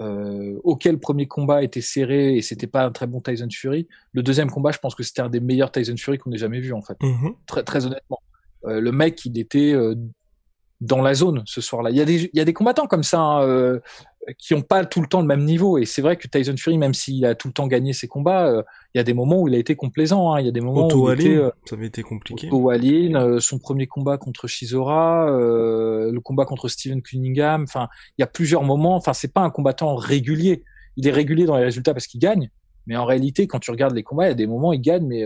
[0.00, 3.86] euh, auquel le premier combat était serré et c'était pas un très bon Tyson Fury.
[4.12, 6.60] Le deuxième combat, je pense que c'était un des meilleurs Tyson Fury qu'on ait jamais
[6.60, 6.96] vu en fait.
[7.02, 7.34] Mhm.
[7.46, 8.18] Très, très honnêtement.
[8.64, 9.94] Euh, le mec, il était euh,
[10.80, 11.90] dans la zone ce soir-là.
[11.90, 13.80] Il y a des, il y a des combattants comme ça hein, euh,
[14.38, 15.78] qui ont pas tout le temps le même niveau.
[15.78, 18.46] Et c'est vrai que Tyson Fury, même s'il a tout le temps gagné ses combats,
[18.46, 18.62] euh,
[18.94, 20.32] il y a des moments où il a été complaisant.
[20.32, 20.40] Hein.
[20.40, 22.48] Il y a des moments où il était, euh, ça avait été compliqué.
[22.48, 27.64] Otto Wallin, son premier combat contre Shizora, le combat contre Steven Cunningham.
[27.64, 28.96] Enfin, il y a plusieurs moments.
[28.96, 30.64] Enfin, c'est pas un combattant régulier.
[30.96, 32.50] Il est régulier dans les résultats parce qu'il gagne.
[32.86, 34.80] Mais en réalité, quand tu regardes les combats, il y a des moments où il
[34.80, 35.24] gagne, mais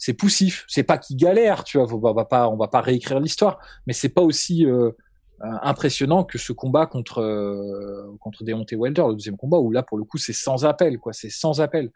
[0.00, 0.64] c'est poussif.
[0.66, 1.86] C'est pas qu'il galère, tu vois.
[1.92, 4.92] On va pas, on va pas réécrire l'histoire, mais c'est pas aussi euh,
[5.40, 9.98] impressionnant que ce combat contre euh, contre Deontay Wilder, le deuxième combat où là pour
[9.98, 11.12] le coup c'est sans appel, quoi.
[11.12, 11.90] C'est sans appel.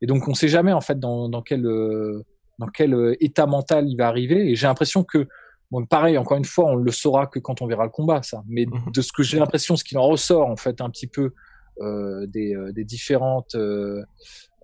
[0.00, 2.22] Et donc on sait jamais en fait dans, dans quel euh,
[2.58, 4.50] dans quel euh, état mental il va arriver.
[4.50, 5.26] Et j'ai l'impression que
[5.70, 8.44] Bon, pareil, encore une fois, on le saura que quand on verra le combat, ça.
[8.46, 8.92] Mais Mhm.
[8.92, 11.32] de ce que j'ai l'impression, ce qu'il en ressort, en fait, un petit peu
[11.80, 14.04] euh, des, euh, des différentes euh,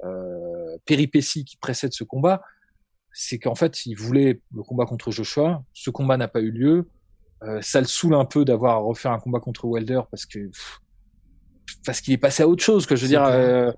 [0.04, 2.42] euh, péripéties qui précèdent ce combat,
[3.12, 5.64] c'est qu'en fait, il voulait le combat contre Joshua.
[5.72, 6.86] Ce combat n'a pas eu lieu.
[7.42, 10.38] Euh, ça le saoule un peu d'avoir à refaire un combat contre Wilder parce que
[10.38, 10.80] pff,
[11.84, 12.86] parce qu'il est passé à autre chose.
[12.86, 13.70] Que je veux dire, euh,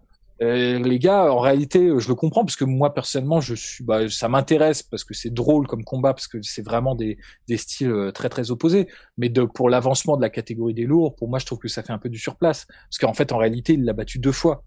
[0.43, 4.09] euh, les gars, en réalité, je le comprends parce que moi personnellement, je suis, bah,
[4.09, 7.91] ça m'intéresse parce que c'est drôle comme combat parce que c'est vraiment des des styles
[7.91, 8.89] euh, très très opposés.
[9.19, 11.83] Mais de pour l'avancement de la catégorie des lourds, pour moi, je trouve que ça
[11.83, 14.65] fait un peu du surplace parce qu'en fait, en réalité, il l'a battu deux fois.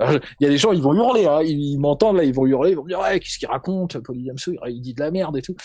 [0.00, 2.44] Il y a des gens, ils vont hurler, hein, ils, ils m'entendent là, ils vont
[2.44, 5.10] hurler, ils vont me dire ouais, qu'est-ce qu'il raconte, Paul Williamson, il dit de la
[5.10, 5.56] merde et tout.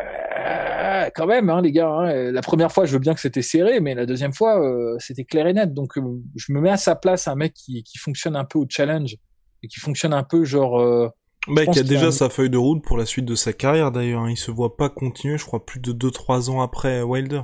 [0.00, 0.27] Euh,
[1.14, 1.88] quand même, hein, les gars.
[1.88, 4.96] hein, la première fois, je veux bien que c'était serré, mais la deuxième fois, euh,
[4.98, 5.72] c'était clair et net.
[5.74, 6.02] Donc, euh,
[6.36, 9.16] je me mets à sa place, un mec qui, qui fonctionne un peu au challenge
[9.62, 10.80] et qui fonctionne un peu genre.
[10.80, 11.08] euh,
[11.48, 14.22] Bah, qui a déjà sa feuille de route pour la suite de sa carrière d'ailleurs.
[14.22, 14.30] hein.
[14.30, 17.42] Il se voit pas continuer, je crois, plus de 2-3 ans après Wilder.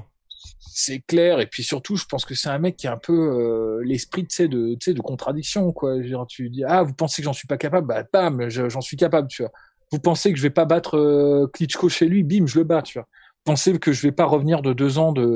[0.60, 3.12] c'est clair et puis surtout je pense que c'est un mec qui a un peu
[3.12, 7.46] euh, l'esprit de de contradiction quoi genre tu dis ah vous pensez que j'en suis
[7.46, 7.86] pas capable?
[7.86, 9.52] Bah bam je- j'en suis capable tu vois
[9.94, 12.22] vous pensez que je vais pas battre euh, Klitschko chez lui?
[12.24, 13.06] Bim je le bats tu vois
[13.46, 15.28] vous pensez que je vais pas revenir de deux ans de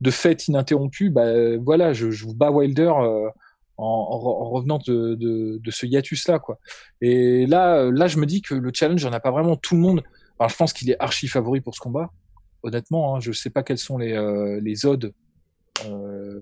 [0.00, 1.10] de fête ininterrompue?
[1.10, 3.28] Bah voilà je, je vous bats Wilder euh,
[3.76, 6.58] en, en, re- en revenant de, de, de ce hiatus là quoi
[7.00, 9.80] et là là je me dis que le challenge on a pas vraiment tout le
[9.80, 10.02] monde
[10.38, 12.10] alors je pense qu'il est archi favori pour ce combat
[12.62, 15.10] honnêtement, hein, je sais pas quels sont les, euh, les odds,
[15.86, 16.40] euh,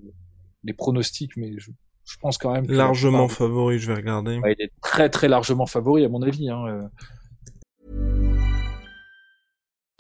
[0.65, 1.71] les pronostics, mais je,
[2.05, 4.37] je pense quand même que Largement favori, je vais regarder.
[4.41, 6.51] ouais, il est très très largement favori à mon avis.
[6.51, 6.83] Hein, euh.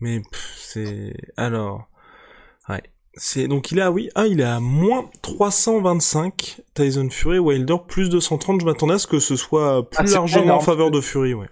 [0.00, 0.22] Mais
[0.56, 1.88] c'est alors
[2.68, 2.82] ouais.
[3.14, 7.76] C'est donc il est à oui, ah il est à moins 325 Tyson Fury Wilder
[7.88, 11.00] plus 230, je m'attendais à ce que ce soit plus Ah, largement en faveur de
[11.00, 11.48] Fury, ouais.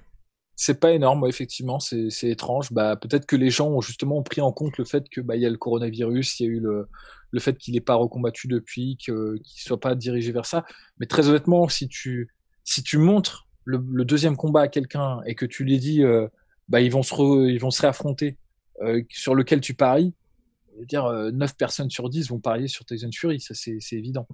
[0.55, 2.73] C'est pas énorme, ouais, effectivement, c'est étrange.
[2.73, 5.43] Bah peut-être que les gens ont justement pris en compte le fait que bah il
[5.43, 6.89] y a le coronavirus, il y a eu le
[7.33, 10.65] le fait qu'il n'ait pas recombattu depuis, qu'il soit pas dirigé vers ça.
[11.01, 12.33] Mais très honnêtement, si tu
[12.65, 16.29] si tu montres le, le deuxième combat à quelqu'un et que tu lui dis euh,
[16.69, 18.37] bah ils vont se re- ils vont se réaffronter
[18.83, 20.15] euh, sur lequel tu paries,
[20.75, 23.79] je veux dire euh, 9 personnes sur 10 vont parier sur Tyson Fury, ça c'est
[23.93, 24.27] évident.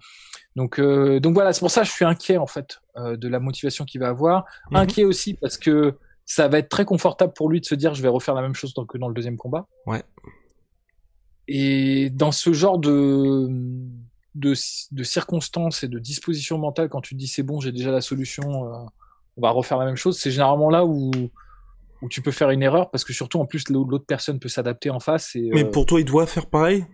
[0.57, 3.29] Donc euh, donc voilà, c'est pour ça que je suis inquiet en fait euh, de
[3.29, 4.77] la motivation qu'il va avoir, Mhm.
[4.79, 8.03] inquiet aussi parce que ça va être très confortable pour lui de se dire je
[8.03, 9.67] vais refaire la même chose dans- que dans le deuxième combat.
[9.87, 10.03] Ouais.
[11.49, 13.49] Et dans ce genre de,
[14.35, 14.55] de,
[14.93, 18.01] de circonstances et de dispositions mentales, quand tu te dis c'est bon, j'ai déjà la
[18.01, 18.79] solution, euh,
[19.37, 21.11] on va refaire la même chose, c'est généralement là où,
[22.03, 24.49] où tu peux faire une erreur parce que surtout en plus l'au- l'autre personne peut
[24.49, 25.35] s'adapter en face.
[25.37, 26.85] Et, Mais euh, pour toi, il doit faire pareil?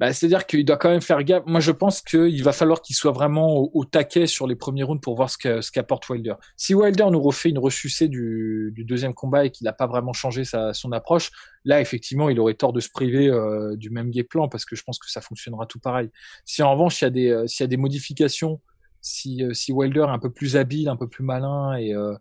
[0.00, 1.44] Bah, c'est-à-dire qu'il doit quand même faire gaffe.
[1.46, 4.82] Moi, je pense qu'il va falloir qu'il soit vraiment au, au taquet sur les premiers
[4.82, 6.34] rounds pour voir ce que- ce qu'apporte Wilder.
[6.56, 10.12] Si Wilder nous refait une ressucée du, du deuxième combat et qu'il n'a pas vraiment
[10.12, 11.30] changé sa, son approche,
[11.64, 14.74] là, effectivement, il aurait tort de se priver euh, du même game plan parce que
[14.74, 16.10] je pense que ça fonctionnera tout pareil.
[16.46, 18.60] Si en revanche, il y a des, euh, s'il y a des modifications,
[19.00, 22.14] si, euh, si Wilder est un peu plus habile, un peu plus malin et euh,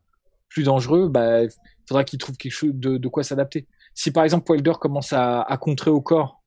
[0.51, 1.49] plus dangereux, bah, il
[1.87, 3.67] faudra qu'il trouve quelque chose de, quoi s'adapter.
[3.95, 6.41] si par exemple Wilder commence à, à contrer au corps,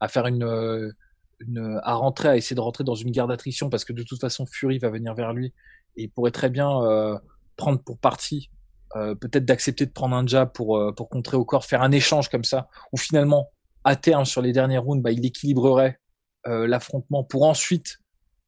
[0.00, 0.92] à faire une,
[1.40, 4.20] une, à rentrer, à essayer de rentrer dans une guerre d'attrition, parce que de toute
[4.20, 5.52] façon Fury va venir vers lui
[5.96, 7.18] et il pourrait très bien euh,
[7.56, 8.50] prendre pour partie,
[8.96, 11.92] euh, peut-être d'accepter de prendre un jab pour euh, pour contrer au corps, faire un
[11.92, 13.50] échange comme ça, où finalement
[13.84, 15.98] à terme sur les derniers rounds, bah, il équilibrerait
[16.46, 17.98] l'affrontement pour ensuite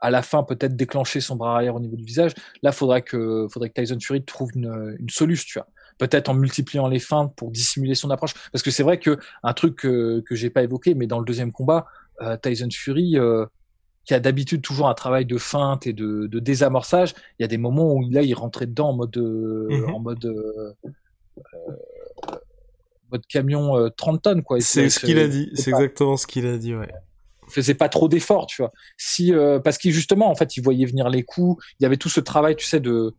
[0.00, 2.32] à la fin peut-être déclencher son bras arrière au niveau du visage.
[2.62, 5.68] Là, faudrait que faudrait que Tyson Fury trouve une, une solution, tu vois
[6.00, 8.32] peut-être en multipliant les feintes pour dissimuler son approche.
[8.50, 11.24] Parce que c'est vrai que un truc que, que j'ai pas évoqué, mais dans le
[11.24, 11.86] deuxième combat,
[12.22, 13.44] euh, Tyson Fury, euh,
[14.04, 17.48] qui a d'habitude toujours un travail de feinte et de, de, désamorçage, il y a
[17.48, 19.94] des moments où là il rentrait dedans en mode euh, mhm.
[19.94, 20.76] en mode
[23.12, 24.58] mode camion 30 tonnes quoi.
[24.60, 26.88] C'est ce qu'il a dit, c'est exactement ce qu'il a dit, ouais
[27.50, 28.72] faisait pas trop d'efforts, tu vois.
[28.96, 29.32] Si
[29.64, 32.20] parce qu'il justement en fait, il voyait venir les coups, il y avait tout ce
[32.20, 33.14] travail, tu sais de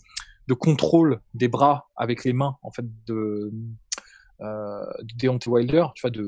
[0.48, 3.52] de contrôle des bras avec les mains en fait de
[4.42, 6.24] euh, de Deontay Wilder, tu vois, de,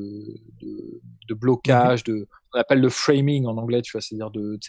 [0.62, 4.60] de, de blocage, de, on appelle le framing en anglais, tu vois, c'est-à-dire de,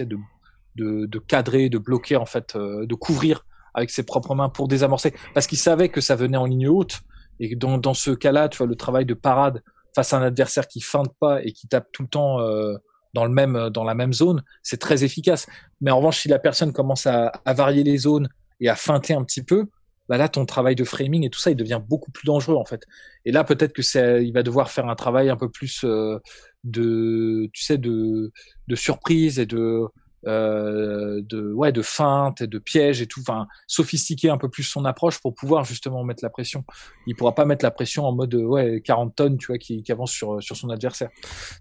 [0.77, 3.45] de, de, cadrer, de bloquer, en fait, euh, de couvrir
[3.75, 7.03] avec ses propres mains pour désamorcer, parce qu'il savait que ça venait en ligne haute,
[7.39, 9.63] et dans, dans ce cas-là, tu vois, le travail de parade
[9.95, 12.79] face à un adversaire qui feinte pas et qui tape tout le temps euh,
[13.15, 15.47] dans le même dans la même zone, c'est très efficace.
[15.81, 18.29] Mais en revanche, si la personne commence à, à varier les zones
[18.61, 19.67] et à feinter un petit peu,
[20.09, 22.65] bah là ton travail de framing et tout ça il devient beaucoup plus dangereux en
[22.65, 22.83] fait
[23.25, 26.19] et là peut-être que c'est il va devoir faire un travail un peu plus euh,
[26.63, 28.31] de tu sais de
[28.69, 29.87] de surprise et de
[30.27, 34.63] euh, de ouais de feinte et de piège et tout enfin sophistiquer un peu plus
[34.63, 36.65] son approche pour pouvoir justement mettre la pression.
[37.07, 39.93] Il pourra pas mettre la pression en mode ouais 40 tonnes tu vois qui, qui
[39.93, 41.11] avance sur sur son adversaire.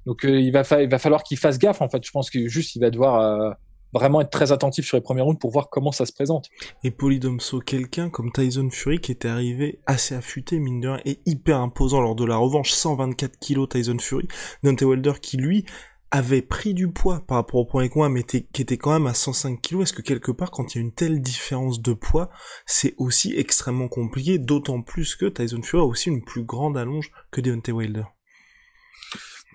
[0.06, 2.06] Donc euh, il va il va falloir qu'il fasse gaffe en fait.
[2.06, 3.52] Je pense que juste il va devoir euh,
[3.94, 6.50] vraiment être très attentif sur les premiers rounds pour voir comment ça se présente.
[6.84, 11.20] Et Polydomso, quelqu'un comme Tyson Fury qui était arrivé assez affûté, mine de rien, et
[11.26, 14.28] hyper imposant lors de la revanche, 124 kilos Tyson Fury,
[14.64, 15.66] Dante Wilder qui lui
[16.14, 19.08] avait pris du poids par rapport au point avec moi, mais qui était quand même
[19.08, 19.84] à 105 kilos.
[19.84, 22.30] Est-ce que quelque part, quand il y a une telle différence de poids,
[22.68, 27.12] c'est aussi extrêmement compliqué, d'autant plus que Tyson Fury a aussi une plus grande allonge
[27.32, 28.04] que Deontay Wilder?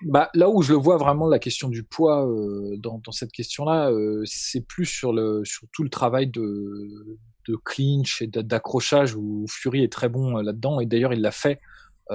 [0.01, 3.89] Bah, là où je le vois vraiment la question du poids euh, dans, cette question-là,
[3.91, 5.13] euh, c'est plus sur
[5.71, 7.17] tout le travail de,
[7.63, 11.59] clinch et d'accrochage où Fury est très bon euh, là-dedans et d'ailleurs il l'a fait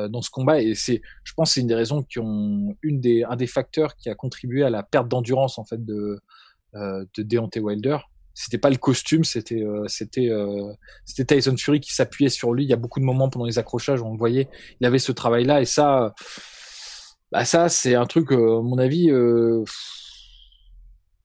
[0.08, 3.22] dans ce combat et c'est je pense c'est une des raisons qui ont une des
[3.22, 6.20] un des facteurs qui a contribué à la perte d'endurance en fait de
[6.74, 7.98] euh, de Deontay Wilder.
[8.36, 10.30] C'était pas le costume, c'était c'était
[11.04, 12.64] c'était Tyson Fury qui s'appuyait sur lui.
[12.64, 14.48] Il y a beaucoup de moments pendant les accrochages où on le voyait,
[14.80, 16.12] il avait ce travail-là et ça
[17.34, 19.64] bah ça, c'est un truc, euh, à mon avis, euh,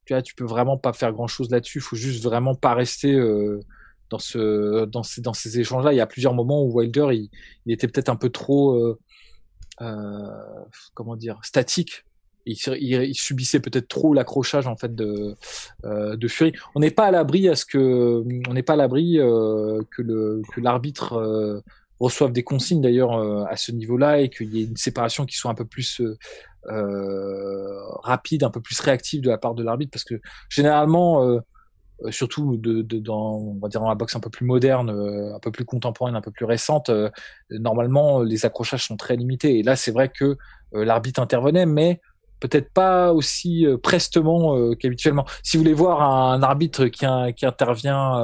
[0.06, 1.78] tu vois, tu peux vraiment pas faire grand chose là-dessus.
[1.78, 3.60] Il faut juste vraiment pas rester euh,
[4.10, 5.94] dans ce, dans ces, dans ces échanges-là.
[5.94, 7.30] Il y a plusieurs moments où Wilder, il,
[7.72, 9.00] était peut-être un peu trop, euh,
[9.82, 10.28] euh
[10.94, 12.06] comment dire, statique.
[12.46, 12.56] Il,
[13.14, 15.36] subissait peut-être trop l'accrochage en fait de
[15.84, 16.54] de Fury.
[16.74, 21.64] On n'est pas à l'abri à ce que, on n'est pas à l'abri que l'arbitre
[22.00, 25.36] reçoivent des consignes d'ailleurs euh, à ce niveau-là et qu'il y ait une séparation qui
[25.36, 26.18] soit un peu plus euh,
[26.68, 30.20] euh, rapide, un peu plus réactive de la part de l'arbitre, parce que
[30.50, 31.40] généralement, euh,
[32.10, 35.40] surtout de, de, dans, on va dire dans la boxe un peu plus moderne, un
[35.40, 36.92] peu plus contemporaine, un peu plus récente,
[37.50, 39.60] normalement les accrochages sont très limités.
[39.60, 40.38] Et là, c'est vrai que
[40.72, 42.00] l'arbitre intervenait, mais
[42.40, 45.26] peut-être pas aussi prestement qu'habituellement.
[45.44, 48.24] Si vous voulez voir un arbitre qui, intervient,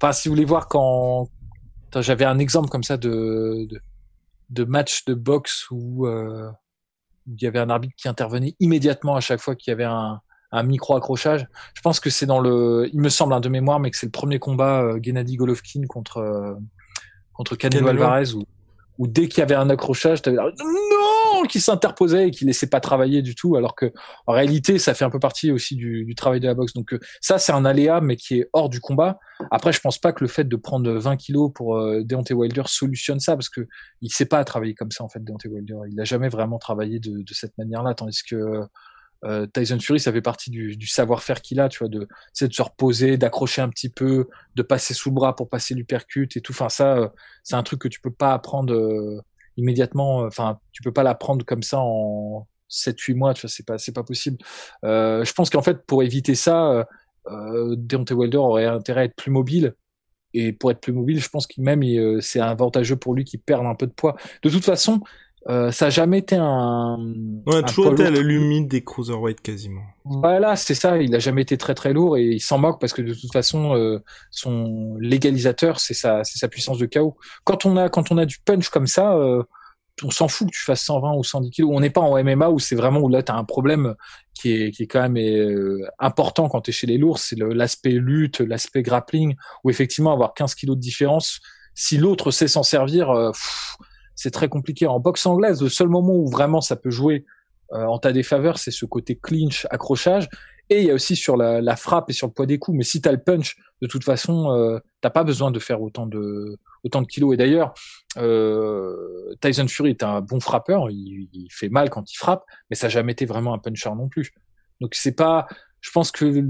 [0.00, 1.28] enfin si vous voulez voir quand
[1.96, 3.68] j'avais un exemple comme ça de,
[4.66, 6.50] match de boxe où euh,
[7.26, 10.20] il y avait un arbitre qui intervenait immédiatement à chaque fois qu'il y avait un,
[10.52, 11.46] un micro accrochage.
[11.74, 14.06] Je pense que c'est dans le, il me semble un de mémoire, mais que c'est
[14.06, 16.54] le premier combat euh, Gennady Golovkin contre euh,
[17.32, 18.44] contre Canelo, Alvarez où,
[18.98, 22.80] où dès qu'il y avait un accrochage, t'avais non qui s'interposait et qui laissait pas
[22.80, 23.92] travailler du tout, alors que
[24.26, 26.72] en réalité, ça fait un peu partie aussi du, du travail de la boxe.
[26.72, 29.18] Donc euh, ça, c'est un aléa, mais qui est hors du combat.
[29.50, 32.64] Après, je pense pas que le fait de prendre 20 kilos pour euh, Deontay Wilder
[32.66, 33.66] solutionne ça, parce que
[34.00, 35.78] il sait pas travailler comme ça en fait, Deontay Wilder.
[35.90, 38.60] Il a jamais vraiment travaillé de, de cette manière-là, tandis que
[39.24, 42.08] euh, Tyson Fury, ça fait partie du, du savoir-faire qu'il a, tu vois, de,
[42.40, 46.28] de se reposer, d'accrocher un petit peu, de passer sous le bras pour passer l'uppercut
[46.34, 46.52] et tout.
[46.52, 47.08] Enfin, ça, euh,
[47.42, 49.20] c'est un truc que tu peux pas apprendre euh,
[49.56, 50.20] immédiatement.
[50.20, 53.92] Enfin, tu peux pas l'apprendre comme ça en 7-8 mois, tu vois, c'est pas, c'est
[53.92, 54.38] pas possible.
[54.82, 56.86] je pense qu'en fait, pour éviter ça,
[57.28, 59.74] euh, Deontay Wilder aurait intérêt à être plus mobile.
[60.32, 61.82] Et pour être plus mobile, je pense qu'il même
[62.20, 64.16] c'est avantageux pour lui qu'il perde un peu de poids.
[64.42, 65.00] De toute façon,
[65.48, 66.98] euh, ça a jamais été un.
[67.46, 69.82] On a toujours été à la limite des cruiserweight quasiment.
[70.04, 70.98] Voilà, c'est ça.
[70.98, 73.32] Il a jamais été très très lourd et il s'en moque parce que de toute
[73.32, 77.16] façon, euh, son légalisateur, c'est sa, c'est sa puissance de chaos.
[77.44, 79.42] Quand on a, quand on a du punch comme ça, euh,
[80.02, 81.70] on s'en fout que tu fasses 120 ou 110 kilos.
[81.72, 83.94] On n'est pas en MMA où c'est vraiment où là tu as un problème
[84.34, 87.38] qui est, qui est quand même euh, important quand tu es chez les lourds, c'est
[87.38, 91.40] l'aspect lutte, l'aspect grappling, où effectivement avoir 15 kilos de différence,
[91.74, 93.32] si l'autre sait s'en servir, euh,
[94.20, 94.86] c'est très compliqué.
[94.86, 97.24] En boxe anglaise, le seul moment où vraiment ça peut jouer
[97.72, 100.28] euh, en ta défaveur, c'est ce côté clinch, accrochage.
[100.68, 102.76] Et il y a aussi sur la, frappe et sur le poids des coups.
[102.76, 105.80] Mais si tu as le punch, de toute façon, euh, t'as pas besoin de faire
[105.80, 107.32] autant de autant de kilos.
[107.32, 107.72] Et d'ailleurs,
[108.18, 110.90] euh, Tyson Fury est un bon frappeur.
[110.90, 113.90] Il, il, fait mal quand il frappe, mais ça n'a jamais été vraiment un puncher
[113.96, 114.32] non plus.
[114.82, 115.46] Donc c'est pas.
[115.80, 116.44] Je pense que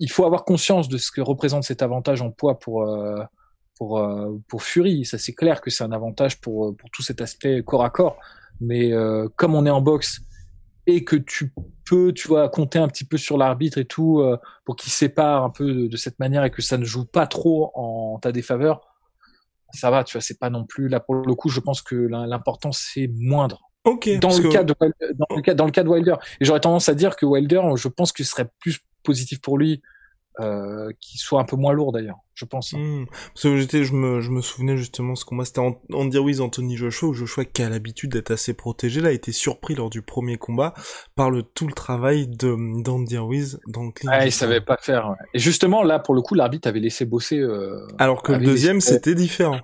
[0.00, 3.24] il faut avoir conscience de ce que représente cet avantage en poids pour euh,
[3.76, 5.04] pour euh, pour Fury.
[5.04, 8.18] Ça c'est clair que c'est un avantage pour pour tout cet aspect corps à corps.
[8.60, 10.20] Mais euh, comme on est en boxe
[10.86, 11.52] et que tu
[11.84, 15.44] peux, tu vois, compter un petit peu sur l'arbitre et tout euh, pour qu'il sépare
[15.44, 18.82] un peu de, cette manière et que ça ne joue pas trop en ta défaveur,
[19.72, 21.48] ça va, tu vois, c'est pas non plus là pour le coup.
[21.48, 23.70] Je pense que l'important c'est moindre.
[23.84, 24.08] Ok.
[24.18, 26.88] Dans le, cas de, dans, le cas, dans le cas de Wilder, et j'aurais tendance
[26.88, 29.82] à dire que Wilder, je pense que ce serait plus positif pour lui
[30.40, 32.72] euh, qui soit un peu moins lourd d'ailleurs, je pense.
[32.72, 33.06] Mmh.
[33.34, 35.60] Parce que j'étais, je me, je me souvenais justement ce combat, c'était
[35.92, 39.32] Andy Ruiz, Anthony Joshua, où Joshua qui a l'habitude d'être assez protégé, là, a été
[39.32, 40.74] surpris lors du premier combat
[41.14, 44.14] par le tout le travail de d'Andy Ruiz dans le clinch.
[44.16, 45.10] Ah, il savait pas faire.
[45.10, 45.16] Ouais.
[45.34, 47.38] Et justement, là, pour le coup, l'arbitre avait laissé bosser.
[47.38, 49.60] Euh, Alors que le deuxième, c'était différent.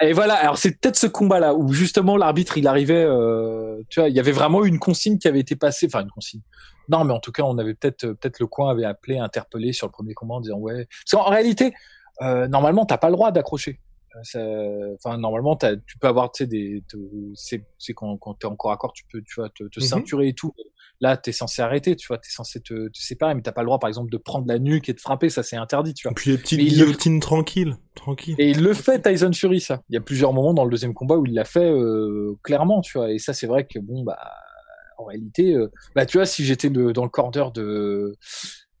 [0.00, 4.08] Et voilà, alors c'est peut-être ce combat-là où justement l'arbitre il arrivait, euh, tu vois,
[4.08, 6.40] il y avait vraiment une consigne qui avait été passée, enfin une consigne,
[6.88, 9.86] non, mais en tout cas, on avait peut-être peut-être le coin avait appelé, interpellé sur
[9.86, 10.86] le premier commande en disant ouais.
[11.04, 11.74] Parce qu'en réalité,
[12.22, 13.80] euh, normalement, t'as pas le droit d'accrocher.
[14.36, 16.84] Euh, enfin, normalement, tu peux avoir, tu sais, des,
[17.36, 19.86] c'est quand, quand t'es encore accord, tu peux, tu vois, te, te mhm.
[19.86, 20.52] ceinturer et tout.
[21.00, 23.66] Là, t'es censé arrêter, tu vois, t'es censé te, te séparer, mais t'as pas le
[23.66, 26.12] droit, par exemple, de prendre la nuque et de frapper, ça c'est interdit, tu vois.
[26.12, 28.36] Et puis les petites guillotines tranquilles, tranquille.
[28.38, 29.82] Et il le fait Tyson Fury, ça.
[29.90, 32.80] Il y a plusieurs moments dans le deuxième combat où il l'a fait euh, clairement,
[32.80, 33.10] tu vois.
[33.10, 34.18] Et ça, c'est vrai que bon, bah,
[35.04, 38.16] en réalité, euh, bah, tu vois, si j'étais dans le corner de,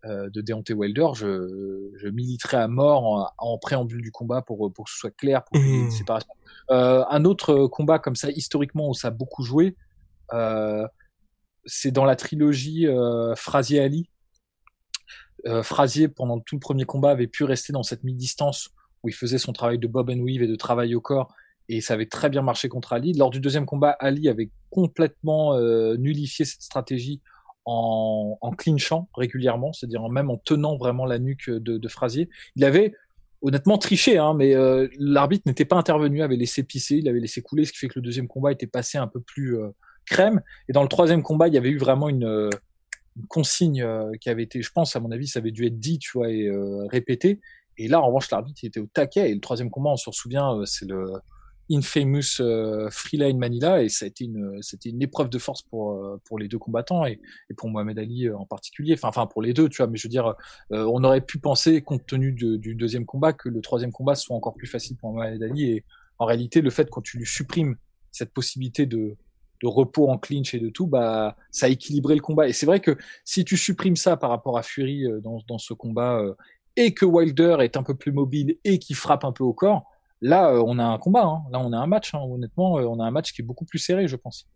[0.04, 4.86] euh, de Deontay Wilder, je, je militerais à mort en, préambule du combat pour, pour
[4.86, 5.90] que ce soit clair, pour une mmh.
[5.90, 6.34] séparation.
[6.70, 9.76] Euh, un autre combat comme ça, historiquement, où ça a beaucoup joué,
[10.32, 10.86] euh,
[11.66, 14.08] c'est dans la trilogie euh, Frazier-Ali.
[15.62, 18.70] Frazier, pendant tout le premier combat, avait pu rester dans cette mi-distance
[19.02, 21.34] où il faisait son travail de bob and weave et de travail au corps
[21.68, 23.12] et ça avait très bien marché contre Ali.
[23.14, 27.20] Lors du deuxième combat, Ali avait complètement euh, nullifié cette stratégie
[27.64, 32.28] en, en clinchant régulièrement, c'est-à-dire même en tenant vraiment la nuque de, de Frazier.
[32.56, 32.92] Il avait
[33.40, 37.40] honnêtement triché, hein, mais euh, l'arbitre n'était pas intervenu, avait laissé pisser, il avait laissé
[37.42, 39.68] couler, ce qui fait que le deuxième combat était passé un peu plus euh,
[40.06, 40.42] crème.
[40.68, 42.50] Et dans le troisième combat, il y avait eu vraiment une,
[43.16, 43.86] une consigne
[44.20, 46.30] qui avait été, je pense, à mon avis, ça avait dû être dit, tu vois,
[46.30, 46.50] et
[46.90, 47.40] répété.
[47.78, 49.30] Et là, en revanche, l'arbitre était au taquet.
[49.30, 51.06] Et le troisième combat, on s'en souvient, c'est le
[51.70, 55.92] Infamous euh, Freeline Manila et ça a été une c'était une épreuve de force pour
[55.92, 58.94] euh, pour les deux combattants et, et pour Mohamed Ali euh, en particulier.
[58.94, 60.34] Enfin enfin pour les deux tu vois mais je veux dire
[60.72, 64.36] euh, on aurait pu penser compte tenu du deuxième combat que le troisième combat soit
[64.36, 65.84] encore plus facile pour Mohamed Ali et
[66.18, 67.76] en réalité le fait quand tu lui supprimes
[68.12, 69.16] cette possibilité de
[69.62, 72.48] de repos en clinch et de tout bah ça a équilibré le combat.
[72.48, 75.72] Et c'est vrai que si tu supprimes ça par rapport à Fury dans dans ce
[75.72, 76.22] combat
[76.76, 79.93] et que Wilder est un peu plus mobile et qui frappe un peu au corps
[80.24, 81.24] Là, euh, on a un combat.
[81.24, 81.42] Hein.
[81.52, 82.14] Là, on a un match.
[82.14, 82.20] Hein.
[82.22, 84.48] Honnêtement, euh, on a un match qui est beaucoup plus serré, je pense.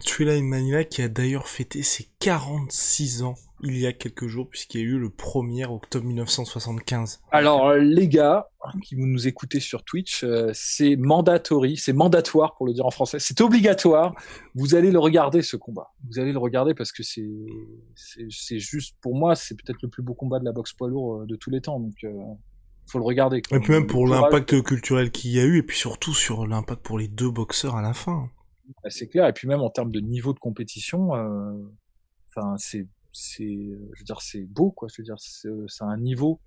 [0.00, 4.80] Tuela Manila qui a d'ailleurs fêté ses 46 ans il y a quelques jours puisqu'il
[4.80, 7.20] y a eu le 1er octobre 1975.
[7.30, 8.48] Alors euh, les gars
[8.82, 10.24] qui vous nous écoutez sur Twitch,
[10.54, 14.14] c'est mandatory, c'est mandatoire pour le dire en français, c'est obligatoire.
[14.54, 15.92] Vous allez le regarder ce combat.
[16.08, 17.28] Vous allez le regarder parce que c'est
[17.94, 21.26] c'est juste pour moi c'est peut-être le plus beau combat de la boxe poids lourd
[21.26, 21.80] de tous les temps.
[21.80, 22.02] Donc
[22.86, 23.38] faut le regarder.
[23.50, 26.82] Et puis même pour l'impact culturel qu'il y a eu, et puis surtout sur l'impact
[26.82, 28.30] pour les deux boxeurs à la fin.
[28.82, 31.52] Bah, c'est clair, et puis même en termes de niveau de compétition, euh,
[32.28, 36.40] enfin c'est c'est je veux dire c'est beau quoi, je veux dire c'est un niveau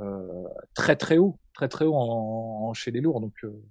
[0.00, 3.62] euh, très très haut, très très haut en, en chez les lourds, donc euh,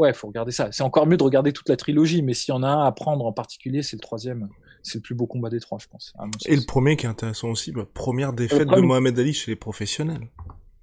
[0.00, 0.72] ouais, faut regarder ça.
[0.72, 2.92] C'est encore mieux de regarder toute la trilogie, mais s'il y en a un à
[2.92, 4.48] prendre en particulier, c'est le troisième.
[4.82, 6.14] C'est le plus beau combat des trois, je pense.
[6.46, 9.56] Et le premier qui est intéressant aussi, bah, première défaite de Mohamed Ali chez les
[9.56, 10.28] professionnels.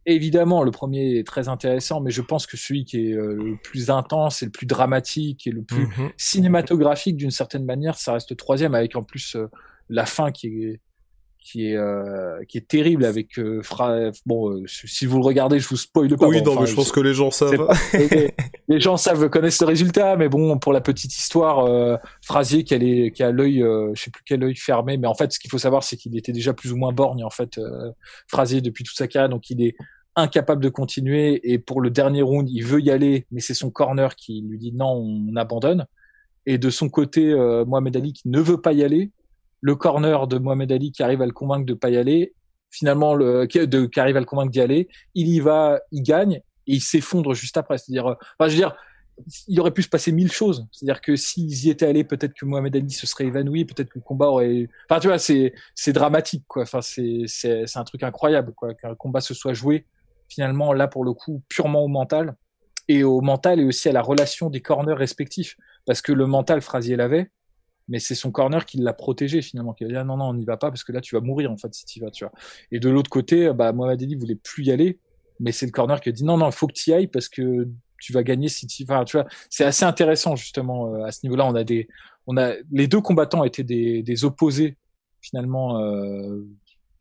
[0.09, 3.57] Évidemment, le premier est très intéressant, mais je pense que celui qui est euh, le
[3.61, 6.11] plus intense et le plus dramatique et le plus mhm.
[6.15, 9.47] cinématographique d'une certaine manière, ça reste le troisième, avec en plus euh,
[9.89, 10.79] la fin qui est
[11.47, 14.11] qui est euh, qui est terrible avec euh, Fra...
[14.25, 16.91] bon euh, si vous le regardez je vous spoil pas oui non mais je pense
[16.91, 17.69] que les gens savent
[18.67, 22.73] les, gens savent connaissent le résultat mais bon pour la petite histoire euh, Frasier qui
[22.73, 25.39] a les, qui a l'œil je sais plus quel œil fermé mais en fait ce
[25.39, 27.59] qu'il faut savoir c'est qu'il était déjà plus ou moins borgne en fait
[28.27, 29.75] Frasier depuis toute sa carrière donc il est
[30.17, 33.69] incapable de continuer et pour le dernier round il veut y aller mais c'est son
[33.69, 35.85] corner qui lui dit non on abandonne
[36.47, 39.11] et de son côté, euh, Mohamed Ali qui ne veut pas y aller,
[39.59, 42.33] le corner de Mohamed Ali qui arrive à le convaincre de pas y aller,
[42.71, 46.03] finalement le qui, de, qui arrive à le convaincre d'y aller, il y va, il
[46.03, 47.77] gagne et il s'effondre juste après.
[47.77, 48.75] C'est-à-dire, euh, enfin, je veux dire,
[49.49, 50.65] il aurait pu se passer mille choses.
[50.71, 53.99] C'est-à-dire que s'ils y étaient allés, peut-être que Mohamed Ali se serait évanoui, peut-être que
[53.99, 54.69] le combat aurait.
[54.89, 56.63] Enfin, tu vois, c'est c'est dramatique, quoi.
[56.63, 59.85] Enfin, c'est c'est c'est un truc incroyable, quoi, qu'un combat se soit joué
[60.29, 62.35] finalement là pour le coup purement au mental.
[62.89, 66.61] Et au mental et aussi à la relation des corners respectifs, parce que le mental,
[66.61, 67.31] Frazier l'avait,
[67.89, 70.33] mais c'est son corner qui l'a protégé finalement, qui a dit ah, non non on
[70.33, 72.23] n'y va pas parce que là tu vas mourir en fait si tu vas, tu
[72.23, 72.33] vois.
[72.71, 74.99] Et de l'autre côté, bah Mohamed Ali voulait plus y aller,
[75.39, 77.07] mais c'est le corner qui a dit non non il faut que tu y ailles
[77.07, 77.67] parce que
[77.99, 81.19] tu vas gagner si tu enfin, tu vois c'est assez intéressant justement euh, à ce
[81.23, 81.45] niveau-là.
[81.45, 81.87] On a des
[82.25, 84.77] on a les deux combattants étaient des, des opposés
[85.21, 86.45] finalement euh,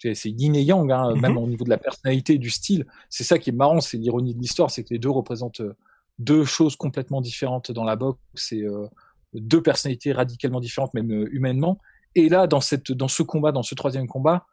[0.00, 3.24] c'est yin et yang hein, même au niveau de la personnalité et du style c'est
[3.24, 5.76] ça qui est marrant c'est l'ironie de l'histoire c'est que les deux représentent euh,
[6.18, 8.86] deux choses complètement différentes dans la boxe c'est euh,
[9.34, 11.78] deux personnalités radicalement différentes même euh, humainement
[12.14, 14.46] et là dans cette dans ce combat dans ce troisième combat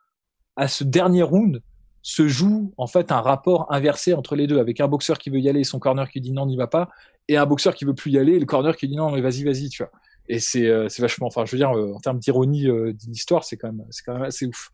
[0.56, 1.62] à ce dernier round
[2.04, 5.40] se joue en fait un rapport inversé entre les deux, avec un boxeur qui veut
[5.40, 6.90] y aller, son corner qui dit non, n'y va pas,
[7.30, 9.22] et un boxeur qui veut plus y aller, et le corner qui dit non, mais
[9.22, 9.92] vas-y, vas-y, tu vois.
[10.28, 13.72] Et c'est euh, vachement, enfin, je veux dire, en termes d'ironie de l'histoire, c'est quand
[13.72, 14.72] même c'est quand même assez ouf.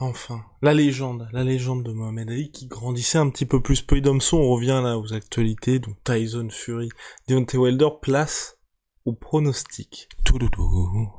[0.00, 3.82] Enfin, la légende, la légende de Mohamed Ali qui grandissait un petit peu plus.
[3.82, 6.88] Peu on revient là aux actualités, donc Tyson Fury,
[7.28, 8.58] Deontay Wilder, place
[9.04, 10.08] au pronostic.
[10.24, 11.10] Tout, tout, tout.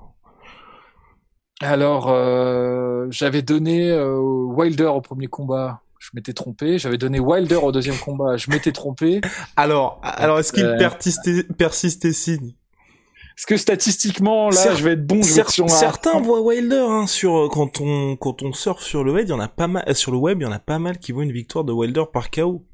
[1.62, 6.78] Alors, euh, j'avais donné euh, Wilder au premier combat, je m'étais trompé.
[6.80, 9.20] J'avais donné Wilder au deuxième combat, je m'étais trompé.
[9.58, 12.54] Alors, alors est-ce qu'il euh, persiste, persiste et signe
[13.40, 17.80] Est-ce que statistiquement, là, je vais être bon Certains voient Wilder hein, sur euh, quand
[17.80, 20.12] on quand on surfe sur le web, il y en a pas mal euh, sur
[20.12, 22.32] le web, il y en a pas mal qui voient une victoire de Wilder par
[22.32, 22.66] KO.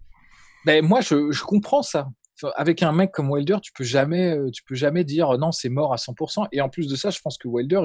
[0.65, 2.07] Ben moi, je, je comprends ça.
[2.55, 5.93] Avec un mec comme Wilder, tu peux jamais tu peux jamais dire non, c'est mort
[5.93, 6.47] à 100%.
[6.51, 7.83] Et en plus de ça, je pense que Wilder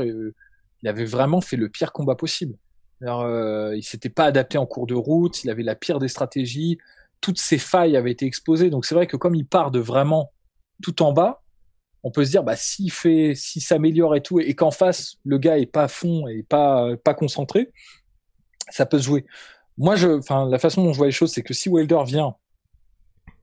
[0.82, 2.56] il avait vraiment fait le pire combat possible.
[3.02, 6.08] Alors, euh, il s'était pas adapté en cours de route, il avait la pire des
[6.08, 6.78] stratégies,
[7.20, 8.70] toutes ses failles avaient été exposées.
[8.70, 10.32] Donc c'est vrai que comme il part de vraiment
[10.82, 11.42] tout en bas,
[12.02, 15.38] on peut se dire bah s'il fait, s'il s'améliore et tout, et qu'en face le
[15.38, 17.72] gars est pas à fond et pas pas concentré,
[18.70, 19.26] ça peut se jouer.
[19.76, 22.34] Moi, je, enfin la façon dont je vois les choses, c'est que si Wilder vient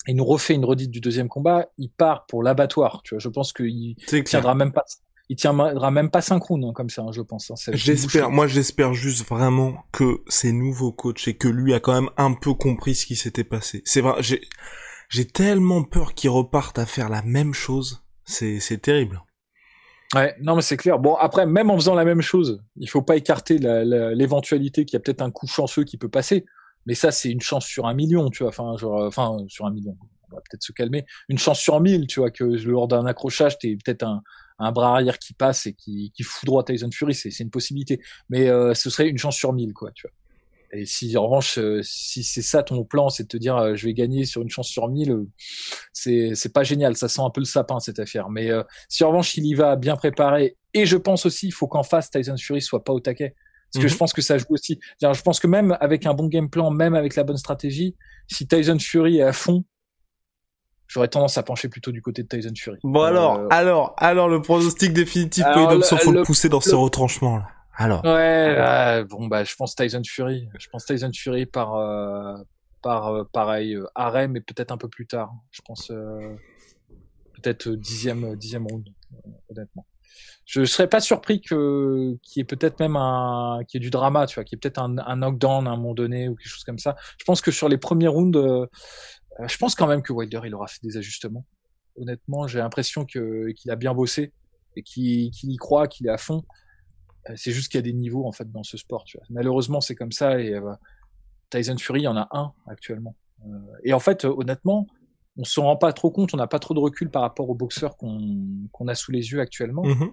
[0.08, 3.02] et nous refait une redite du deuxième combat, il part pour l'abattoir.
[3.04, 3.96] Tu vois, je pense qu'il
[4.26, 4.86] tiendra même pas
[5.30, 7.52] il tiendra même pas synchrone hein, comme ça, hein, je pense.
[7.52, 11.94] Hein, j'espère, moi j'espère juste vraiment que ces nouveaux coachs et que lui a quand
[11.94, 13.82] même un peu compris ce qui s'était passé.
[13.84, 14.42] C'est vrai, j'ai,
[15.10, 18.07] j'ai tellement peur qu'il reparte à faire la même chose.
[18.28, 19.22] C'est, terrible.
[20.14, 21.00] Ouais, non mais c'est clair.
[21.00, 24.98] Bon après, même en faisant la même chose, il faut pas écarter l'éventualité qu'il y
[24.98, 26.46] a peut-être un coup chanceux qui peut passer.
[26.86, 28.50] Mais ça, c'est une chance sur un million, tu vois.
[28.50, 29.98] Enfin, enfin, sur un million.
[30.32, 31.06] On va peut-être se calmer.
[31.30, 35.20] Une chance sur mille, tu vois, que lors d'un accrochage, t'es peut-être un, bras arrière
[35.20, 38.02] qui passe et qui, qui foudroie Tyson Fury, c'est une possibilité.
[38.30, 40.14] Mais euh, ce serait une chance sur mille, quoi, tu vois.
[40.74, 43.76] Et si en revanche, euh, si c'est ça ton plan, c'est de te dire euh,
[43.76, 45.26] je vais gagner sur une chance sur mille,
[45.94, 46.98] c'est c'est pas génial.
[46.98, 48.30] Ça sent un peu le sapin cette affaire.
[48.30, 48.50] Mais
[48.90, 51.84] si en revanche il y va bien préparé, et je pense aussi il faut qu'en
[51.84, 53.36] face Tyson Fury soit pas au taquet.
[53.74, 54.00] Parce que je mhm.
[54.00, 54.80] pense que ça joue aussi.
[55.02, 57.96] Je pense que même avec un bon game plan, même avec la bonne stratégie,
[58.28, 59.66] si Tyson Fury est à fond,
[60.88, 62.78] j'aurais tendance à pencher plutôt du côté de Tyson Fury.
[62.84, 66.76] Bon alors, euh, alors, alors le pronostic définitif pour il faut le, pousser dans ce
[66.76, 67.48] retranchement là.
[67.80, 68.04] Alors.
[68.04, 70.50] Ouais, bon bah je pense Tyson Fury.
[70.60, 72.36] Je pense Tyson Fury par euh,
[72.82, 75.32] par euh, pareil euh, arrêt mais peut-être un peu plus tard.
[75.52, 75.92] Je pense
[77.36, 78.88] peut-être dixième dixième round
[79.50, 79.86] honnêtement.
[80.46, 84.26] Je serais pas surpris que qu'il y ait peut-être même un qu'il y du drama,
[84.26, 86.50] tu vois, qu'il y ait peut-être un, un knockdown à un moment donné ou quelque
[86.50, 86.96] chose comme ça.
[87.20, 88.66] Je pense que sur les premiers rounds
[89.40, 91.46] euh, je pense quand même que Wilder il aura fait des ajustements.
[91.96, 94.34] Honnêtement, j'ai l'impression que qu'il a bien bossé
[94.76, 96.44] et qu'il y croit, qu'il est à fond.
[97.30, 99.04] Euh, c'est juste qu'il y a des niveaux en fait dans ce sport.
[99.06, 99.26] Tu vois.
[99.30, 100.40] Malheureusement, c'est comme ça.
[100.40, 100.74] Et euh,
[101.50, 103.16] Tyson Fury, il y en a un actuellement.
[103.84, 104.88] et en fait, honnêtement,
[105.38, 107.54] on se rend pas trop compte, on n'a pas trop de recul par rapport aux
[107.54, 109.84] boxeurs qu'on a sous les yeux actuellement.
[109.84, 110.12] Mm-hmm.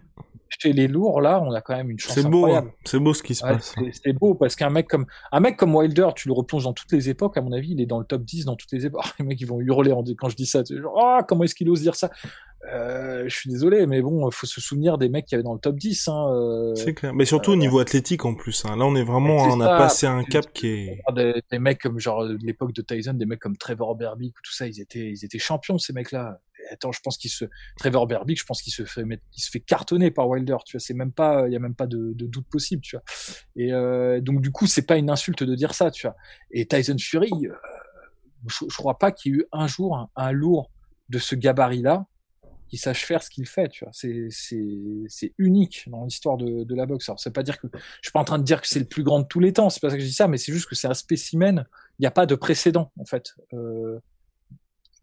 [0.60, 2.70] Chez les lourds, là, on a quand même une chance C'est beau, hein.
[2.84, 3.74] c'est beau ce qui se passe.
[4.04, 6.92] C'est beau parce qu'un mec comme un mec comme Wilder, tu le replonges dans toutes
[6.92, 7.36] les époques.
[7.36, 9.02] À mon avis, il est dans le top 10 dans toutes les époques.
[9.18, 10.62] les mecs, ils vont hurler quand je dis ça.
[10.62, 12.10] Genre, ah, comment est-ce qu'il ose dire ça?
[12.72, 15.60] Euh, Je suis désolé, mais bon, faut se souvenir des mecs qui avaient dans le
[15.60, 16.08] top 10.
[16.08, 17.14] Hein, euh, c'est clair.
[17.14, 18.64] Mais surtout au niveau athlétique en plus.
[18.64, 18.76] Hein.
[18.76, 21.02] Là, on est vraiment, on a passé un cap qui est.
[21.14, 24.66] Des, des mecs comme genre l'époque de Tyson, des mecs comme Trevor Berbick, tout ça,
[24.66, 26.40] ils étaient, ils étaient champions ces mecs-là
[26.70, 27.44] attends, je pense qu'il se
[27.76, 30.80] Trevor Berbick, je pense qu'il se fait il se fait cartonner par Wilder, tu vois,
[30.80, 33.04] c'est même pas il y a même pas de, de, doute possible, tu vois.
[33.56, 36.16] Et euh, donc du coup, c'est pas une insulte de dire ça, tu vois.
[36.50, 37.52] Et Tyson Fury, euh,
[38.46, 40.70] je, je, crois pas qu'il y ait eu un jour un, lourd
[41.08, 42.06] de ce gabarit-là
[42.68, 43.92] qui sache faire ce qu'il fait, tu vois.
[43.92, 44.66] C'est, c'est,
[45.08, 47.08] c'est unique dans l'histoire de, de la boxe.
[47.08, 48.86] Alors, c'est pas dire que, je suis pas en train de dire que c'est le
[48.86, 50.52] plus grand de tous les temps, c'est pas ça que je dis ça, mais c'est
[50.52, 51.66] juste que c'est un spécimen.
[51.98, 53.34] Il n'y a pas de précédent, en fait.
[53.52, 54.00] Euh,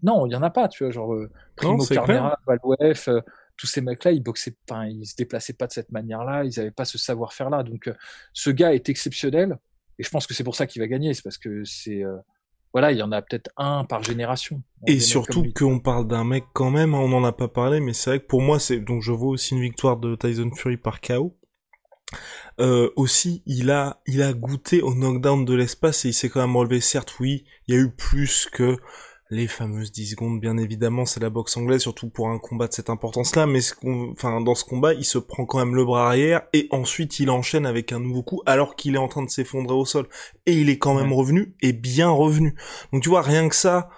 [0.03, 3.22] non, il y en a pas, tu vois, genre, euh, Primo Carnera, Valouef, euh,
[3.55, 6.72] tous ces mecs-là, ils boxaient, enfin, ils se déplaçaient pas de cette manière-là, ils avaient
[6.72, 7.64] pas ce savoir-faire-là.
[7.64, 7.93] Donc, euh,
[8.34, 9.57] ce gars est exceptionnel,
[9.99, 12.18] et je pense que c'est pour ça qu'il va gagner, c'est parce que c'est, euh,
[12.74, 14.63] voilà, il y en a peut-être un par génération.
[14.88, 17.93] Et surtout qu'on parle d'un mec quand même, hein, on n'en a pas parlé, mais
[17.93, 20.78] c'est vrai que pour moi, c'est donc je vois aussi une victoire de Tyson Fury
[20.78, 21.38] par KO.
[22.59, 26.41] Euh, aussi, il a, il a goûté au knockdown de l'espace et il s'est quand
[26.41, 26.82] même relevé.
[26.82, 28.78] Certes, oui, il y a eu plus que
[29.32, 32.73] les fameuses 10 secondes, bien évidemment, c'est la boxe anglaise, surtout pour un combat de
[32.73, 33.73] cette importance-là, mais ce
[34.11, 37.29] enfin, dans ce combat, il se prend quand même le bras arrière, et ensuite il
[37.29, 40.09] enchaîne avec un nouveau coup, alors qu'il est en train de s'effondrer au sol.
[40.45, 42.55] Et il est quand même revenu, et bien revenu.
[42.91, 43.89] Donc tu vois, rien que ça,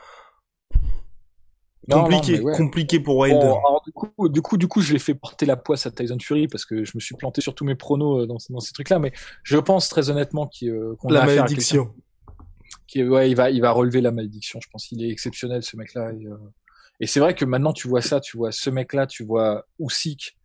[1.89, 3.53] compliqué, compliqué pour Wilder.
[3.85, 6.47] du, coup, du coup, du coup, je l'ai fait porter la poisse à Tyson Fury
[6.47, 8.99] parce que je me suis planté sur tous mes pronos euh, dans, dans ces trucs-là,
[8.99, 9.11] mais
[9.41, 11.91] je pense très honnêtement euh, qu'on la malédiction
[12.95, 14.59] ouais, il va, il va relever la malédiction.
[14.61, 16.11] Je pense qu'il est exceptionnel ce mec-là.
[16.13, 16.37] Et, euh,
[16.99, 20.37] et c'est vrai que maintenant tu vois ça, tu vois ce mec-là, tu vois Usyk.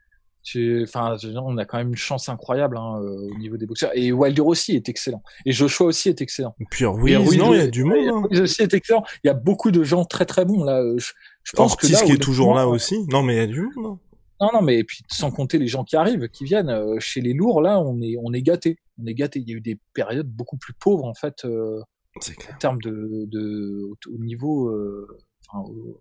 [0.44, 3.90] Tu, enfin, on a quand même une chance incroyable hein, euh, au niveau des boxeurs.
[3.94, 5.22] Et Wilder aussi est excellent.
[5.44, 6.54] Et Joshua aussi est excellent.
[6.58, 8.28] Et puis oui, non, il y a du monde.
[8.32, 8.40] Hein.
[8.40, 9.04] aussi est excellent.
[9.24, 10.82] Il y a beaucoup de gens très très bons là.
[10.96, 11.12] Je,
[11.42, 13.04] je pense Ortiz que là, qui est toujours là aussi.
[13.08, 13.72] Non, mais il y a du monde.
[13.86, 13.98] Hein.
[14.40, 17.34] Non, non, mais puis sans compter les gens qui arrivent, qui viennent euh, chez les
[17.34, 18.78] lourds, là, on est, on est gâté.
[19.02, 19.40] On est gâté.
[19.40, 21.44] Il y a eu des périodes beaucoup plus pauvres en fait.
[21.44, 21.80] Euh,
[22.16, 25.06] en termes de, de au, niveau euh,
[25.46, 26.00] enfin, au,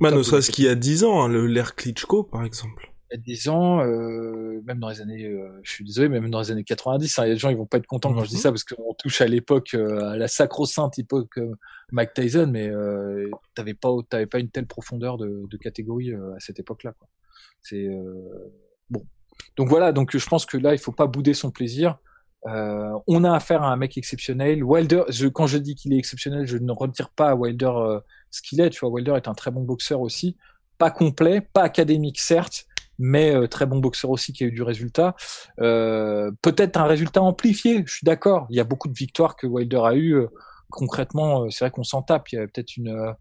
[0.00, 2.92] bah, ne serait-ce qu'il y a 10 ans, hein, le l'ère Klitschko par exemple.
[3.10, 6.18] Il y a 10 ans, euh, même dans les années, euh, je suis désolé, mais
[6.18, 7.86] même dans les années 90, hein, il y a des gens ils vont pas être
[7.86, 8.40] contents quand je dis mhm.
[8.40, 11.38] ça parce qu'on touche à l'époque, euh, à la sacro-sainte époque
[11.90, 16.40] Mike Tyson, mais euh, t'avais pas, t'avais pas une telle profondeur de, de catégorie à
[16.40, 16.94] cette époque-là.
[17.60, 17.86] C'est
[18.88, 19.04] bon.
[19.56, 21.98] Donc voilà, donc je pense que là il faut pas bouder son plaisir.
[22.46, 24.64] Euh, on a affaire à un mec exceptionnel.
[24.64, 28.00] Wilder, je, quand je dis qu'il est exceptionnel, je ne retire pas à Wilder euh,
[28.30, 28.70] ce qu'il est.
[28.70, 30.36] Tu vois, Wilder est un très bon boxeur aussi,
[30.78, 32.66] pas complet, pas académique certes,
[32.98, 35.14] mais euh, très bon boxeur aussi qui a eu du résultat.
[35.56, 37.84] Peut-être un résultat amplifié.
[37.86, 38.46] Je suis d'accord.
[38.50, 40.26] Il y a beaucoup de victoires que Wilder a eu.
[40.70, 42.28] concrètement, c'est vrai qu'on s'en tape.
[42.32, 43.14] Il y a peut-être une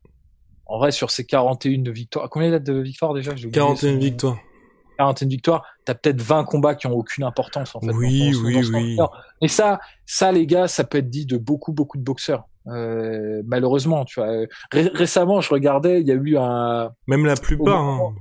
[0.71, 3.33] en vrai, sur ces 41 de victoires, combien il a de victoires déjà?
[3.33, 4.37] 41 victoires.
[5.01, 7.91] 41 victoires, t'as peut-être 20 combats qui ont aucune importance en fait.
[7.91, 8.97] Oui, oui, oui.
[9.41, 12.45] Et ça, ça les gars, ça peut être dit de beaucoup, beaucoup de boxeurs.
[12.67, 14.45] Euh, malheureusement, tu vois.
[14.71, 16.91] récemment, je regardais, il y a eu un.
[17.07, 17.81] Même la plupart.
[17.81, 18.13] Hein.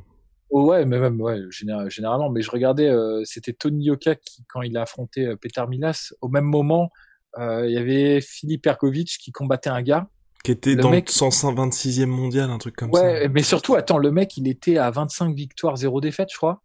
[0.51, 2.31] ouais, mais même ouais, généralement.
[2.31, 6.14] Mais je regardais, euh, c'était Tony Yoka qui, quand il a affronté euh, Peter Milas,
[6.22, 6.91] au même moment,
[7.39, 10.09] euh, il y avait Philippe Perkovic qui combattait un gars.
[10.43, 13.03] Qui était dans le 126e mondial, un truc comme ça.
[13.03, 16.62] Ouais, mais surtout, attends, le mec, il était à 25 victoires, 0 défaites, je crois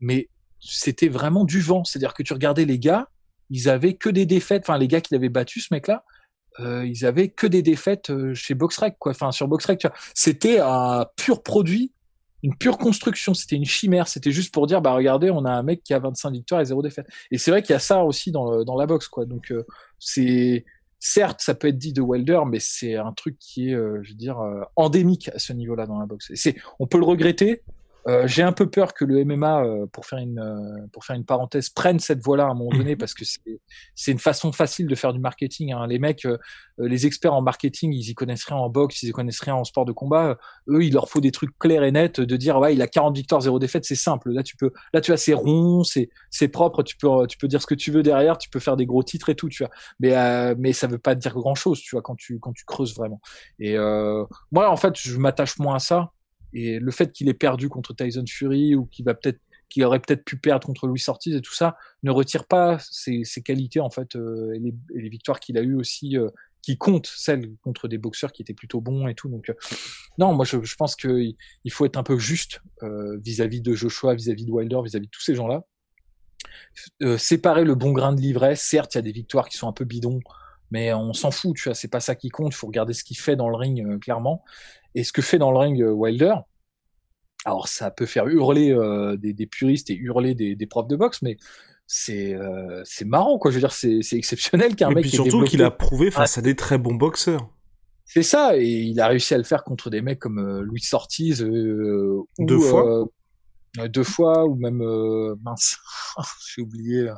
[0.00, 0.28] mais
[0.60, 1.84] c'était vraiment du vent.
[1.84, 3.08] C'est-à-dire que tu regardais les gars,
[3.50, 4.64] ils avaient que des défaites.
[4.64, 6.04] Enfin, les gars qui l'avaient battu, ce mec-là,
[6.60, 9.12] euh, ils avaient que des défaites euh, chez Boxrec, quoi.
[9.12, 9.96] Enfin, sur Boxrec, tu vois.
[10.14, 11.92] C'était un pur produit,
[12.42, 13.34] une pure construction.
[13.34, 14.08] C'était une chimère.
[14.08, 16.64] C'était juste pour dire, bah regardez, on a un mec qui a 25 victoires et
[16.64, 17.06] zéro défaite.
[17.30, 19.24] Et c'est vrai qu'il y a ça aussi dans, dans la boxe, quoi.
[19.24, 19.64] Donc euh,
[19.98, 20.64] c'est
[21.00, 24.10] certes, ça peut être dit de Wilder, mais c'est un truc qui est, euh, je
[24.10, 24.40] veux dire,
[24.74, 26.32] endémique à ce niveau-là dans la boxe.
[26.34, 27.62] C'est, on peut le regretter,
[28.08, 31.14] euh, j'ai un peu peur que le MMA, euh, pour faire une euh, pour faire
[31.14, 33.60] une parenthèse, prenne cette voie-là à un moment donné parce que c'est
[33.94, 35.72] c'est une façon facile de faire du marketing.
[35.72, 35.86] Hein.
[35.86, 36.26] Les mecs,
[36.78, 39.64] les experts en marketing, ils y connaissent rien en boxe, ils y connaissent rien en
[39.64, 40.38] sport de combat.
[40.68, 43.14] eux, il leur faut des trucs clairs et nets de dire ouais, il a 40
[43.14, 44.30] victoires, 0 défaites, c'est simple.
[44.32, 46.82] Là, tu peux, là, tu vois, c'est rond, c'est c'est propre.
[46.82, 49.02] Tu peux tu peux dire ce que tu veux derrière, tu peux faire des gros
[49.02, 49.72] titres et tout, tu vois.
[50.00, 52.94] Mais mais ça veut pas dire grand chose, tu vois, quand tu quand tu creuses
[52.94, 53.20] vraiment.
[53.58, 53.76] Et
[54.50, 56.12] moi, en fait, je m'attache moins à ça
[56.52, 60.00] et le fait qu'il ait perdu contre Tyson Fury ou qu'il va peut-être qu'il aurait
[60.00, 63.80] peut-être pu perdre contre Louis Ortiz et tout ça ne retire pas ses, ses qualités
[63.80, 66.28] en fait euh, et, les, et, les, victoires qu'il a eues aussi euh,
[66.62, 69.54] qui comptent celles contre des boxeurs qui étaient plutôt bons et tout donc euh,
[70.16, 71.20] non moi je, je pense que
[71.64, 75.22] il faut être un peu juste vis-à-vis de Joshua vis-à-vis de Wilder vis-à-vis de tous
[75.22, 75.64] ces gens là
[77.18, 79.72] séparer le bon grain de livret certes il y a des victoires qui sont un
[79.72, 80.20] peu bidons
[80.70, 83.02] mais on s'en fout, tu vois, c'est pas ça qui compte, il faut regarder ce
[83.02, 84.44] qu'il fait dans le ring clairement.
[84.94, 86.34] Et ce que fait dans le ring euh, Wilder,
[87.44, 90.96] alors ça peut faire hurler euh, des, des, puristes et hurler des, des profs de
[90.96, 91.36] boxe, mais
[91.88, 93.50] c'est euh, c'est marrant quoi.
[93.50, 94.98] Je veux dire, c'est exceptionnel qu'un mec.
[94.98, 97.48] Et puis surtout qu'il a prouvé face à des très bons boxeurs.
[98.04, 100.82] C'est ça, et il a réussi à le faire contre des mecs comme euh, Louis
[100.92, 101.42] Ortiz.
[101.42, 103.06] Euh, deux fois.
[103.88, 104.82] deux fois, ou même
[105.42, 105.78] mince,
[106.54, 107.10] j'ai oublié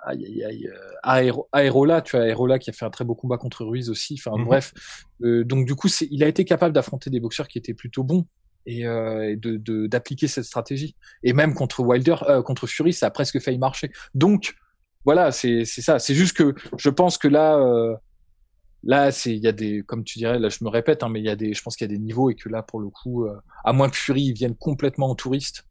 [0.00, 3.36] aïe aïe aïe euh, Aérola tu vois Aérola qui a fait un très beau combat
[3.36, 4.44] contre Ruiz aussi enfin mhm.
[4.44, 4.72] bref
[5.22, 8.26] euh, donc du coup il a été capable d'affronter des boxeurs qui étaient plutôt bons
[8.68, 10.94] et, euh, de d'appliquer cette stratégie.
[11.22, 13.90] Et même contre Wilder, euh, contre Fury, ça a presque failli marcher.
[14.14, 14.54] Donc
[15.04, 15.98] voilà, c'est ça.
[15.98, 17.96] C'est juste que je pense que là, euh,
[18.82, 21.20] là, c'est il y a des, comme tu dirais, là je me répète, hein, mais
[21.20, 22.80] il y a des, je pense qu'il y a des niveaux et que là pour
[22.80, 25.64] le coup, euh, à moins que Fury vienne complètement en touriste,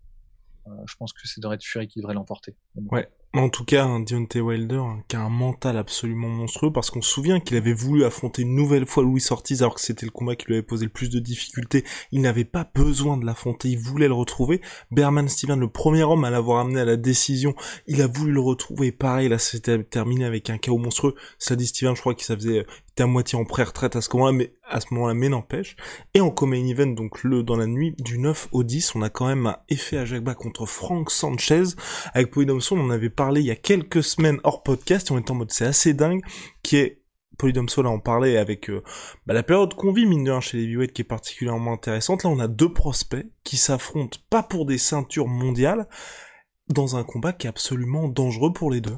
[0.86, 2.54] je pense que c'est devrait être Fury qui devrait l'emporter.
[2.92, 3.08] Ouais.
[3.34, 7.02] En tout cas, un Deontay Wilder hein, qui a un mental absolument monstrueux parce qu'on
[7.02, 10.12] se souvient qu'il avait voulu affronter une nouvelle fois Louis Ortiz alors que c'était le
[10.12, 11.84] combat qui lui avait posé le plus de difficultés.
[12.12, 14.62] Il n'avait pas besoin de l'affronter, il voulait le retrouver.
[14.92, 17.54] Berman Steven, le premier homme à l'avoir amené à la décision,
[17.86, 18.92] il a voulu le retrouver.
[18.92, 21.14] Pareil, là c'était terminé avec un chaos monstrueux.
[21.38, 22.66] Ça dit Steven, je crois qu'il faisait
[22.98, 25.76] était à moitié en pré-retraite à ce moment-là, mais à ce moment-là, mais n'empêche.
[26.16, 29.12] Et en co event, donc le dans la nuit du 9 au 10, on a
[29.12, 31.64] quand même un effet à Jacques contre Frank Sanchez.
[32.16, 35.32] Avec Polydomson, on avait parlé il y a quelques semaines hors podcast, et on était
[35.32, 36.22] en mode c'est assez dingue,
[36.64, 37.02] qui est
[37.38, 38.82] Polydomso là on parlait avec euh,
[39.26, 42.24] bah, la période qu'on vit mine de rien chez les heavyweights qui est particulièrement intéressante.
[42.24, 45.88] Là on a deux prospects qui s'affrontent pas pour des ceintures mondiales
[46.70, 48.98] dans un combat qui est absolument dangereux pour les deux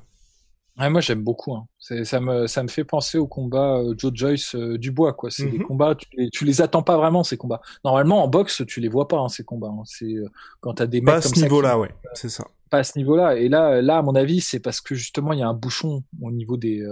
[0.88, 1.54] moi j'aime beaucoup.
[1.54, 1.68] Hein.
[2.04, 5.30] Ça me ça me fait penser au combat euh, Joe Joyce euh, Dubois quoi.
[5.30, 5.66] C'est des mhm.
[5.66, 7.60] combats tu les, tu les attends pas vraiment ces combats.
[7.84, 9.68] Normalement en boxe tu les vois pas hein, ces combats.
[9.68, 9.84] Hein.
[9.84, 10.30] C'est euh,
[10.62, 12.46] quand t'as des mecs pas ce niveau-là ouais c'est ça.
[12.70, 15.40] Pas à ce niveau-là et là là à mon avis c'est parce que justement il
[15.40, 16.84] y a un bouchon au niveau des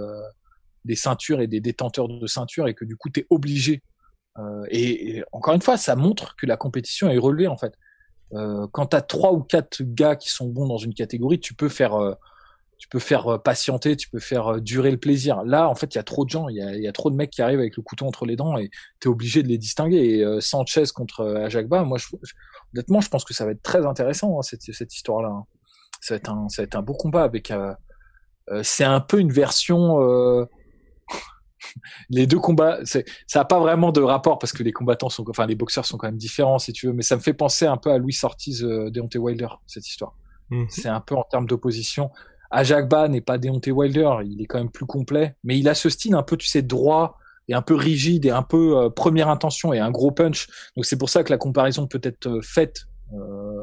[0.84, 3.82] des ceintures et des détenteurs de ceintures et que du coup t'es obligé.
[4.70, 7.74] Et, et, encore une fois ça montre que la compétition est relevée en fait.
[8.72, 12.16] quand t'as trois ou quatre gars qui sont bons dans une catégorie tu peux faire
[12.78, 15.42] tu peux faire euh, patienter, tu peux faire euh, durer le plaisir.
[15.44, 17.30] Là, en fait, il y a trop de gens, il y a, trop de mecs
[17.30, 18.70] qui arrivent avec le couteau entre les dents et
[19.00, 19.96] tu es obligé de les distinguer.
[19.96, 21.98] Et euh, Sanchez contre Ajakba, moi,
[22.72, 25.28] honnêtement, je pense que ça va être très intéressant, hein, cette, cette histoire-là.
[25.28, 25.44] Hein.
[26.00, 27.50] Ça, va être un, ça va être un beau combat avec.
[27.50, 27.74] Euh,
[28.62, 29.98] c'est un peu une version.
[32.10, 33.00] les deux combats, ça
[33.34, 36.06] n'a pas vraiment de rapport parce que les combattants sont, enfin, les boxeurs sont quand
[36.06, 38.62] même différents, si tu veux, mais ça me fait penser un peu à Louis Ortiz,
[38.62, 40.14] Deontay Wilder, cette histoire.
[40.50, 40.64] Mmh.
[40.70, 42.10] C'est un peu en termes d'opposition.
[42.50, 45.90] Ajakba n'est pas Deontay Wilder, il est quand même plus complet, mais il a ce
[45.90, 47.18] style un peu, tu sais, droit
[47.48, 50.48] et un peu rigide et un peu euh, première intention et un gros punch.
[50.76, 53.62] Donc c'est pour ça que la comparaison peut être euh, faite, euh,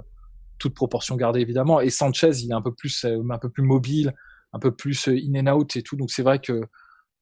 [0.57, 1.81] toute proportion gardée évidemment.
[1.81, 4.13] Et Sanchez, il est un peu plus, un peu plus mobile,
[4.53, 5.95] un peu plus in and out et tout.
[5.95, 6.61] Donc c'est vrai que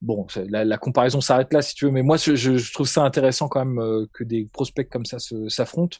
[0.02, 3.02] bon, la, la comparaison s'arrête là si tu veux, mais moi je, je trouve ça
[3.02, 5.18] intéressant quand même que des prospects comme ça
[5.48, 5.98] s'affrontent.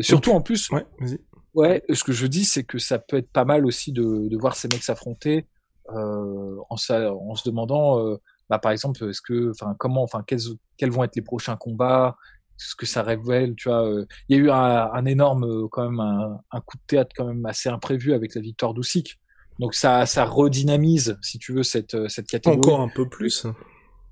[0.00, 1.18] surtout en plus, ouais, vas-y.
[1.54, 4.36] Ouais, ce que je dis, c'est que ça peut être pas mal aussi de, de
[4.36, 5.46] voir ces mecs s'affronter
[5.90, 8.16] euh, en, en, se demandant, euh,
[8.50, 10.40] bah, par exemple, est-ce que, enfin, comment, enfin, quels,
[10.76, 12.16] quels vont être les prochains combats,
[12.56, 13.86] ce que ça révèle, tu vois.
[13.86, 14.06] Euh.
[14.28, 17.12] Il y a eu un, un énorme, euh, quand même, un, un, coup de théâtre
[17.16, 19.18] quand même assez imprévu avec la victoire d'Usyk.
[19.58, 22.58] Donc ça, ça redynamise, si tu veux, cette, cette catégorie.
[22.58, 23.46] Encore un peu plus.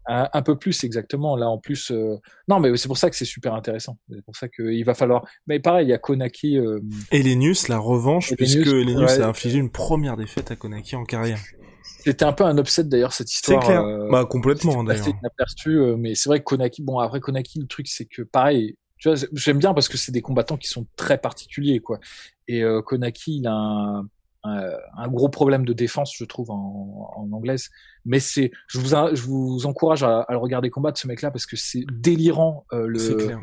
[0.07, 1.37] Un, peu plus exactement.
[1.37, 2.17] Là en plus, euh...
[2.49, 3.99] non mais c'est pour ça que c'est super intéressant.
[4.11, 5.25] C'est pour ça qu'il va falloir.
[5.47, 6.59] Mais pareil, il y a Konaki.
[6.59, 6.81] Euh...
[7.13, 11.39] Elenius, la revanche, puisque Elenius a infligé une première défaite à Konaki en carrière.
[12.05, 13.63] C'était un peu un upset d'ailleurs cette histoire.
[13.63, 13.85] C'est clair.
[13.85, 14.09] Euh...
[14.11, 15.09] Bah complètement d'ailleurs.
[15.09, 16.83] inaperçu, euh, mais c'est vrai que Konaki.
[16.83, 18.77] Bon après Konaki, le truc c'est que pareil.
[18.99, 21.99] Tu vois, j'aime bien parce que c'est des combattants qui sont très particuliers quoi.
[22.47, 24.07] Et euh, Konaki, il a un
[24.45, 27.71] un, gros problème de défense, je trouve, en, en anglaise.
[28.05, 31.47] Mais c'est, je vous, je vous encourage à, à le regarder combattre ce mec-là parce
[31.47, 33.39] que c'est délirant euh, le,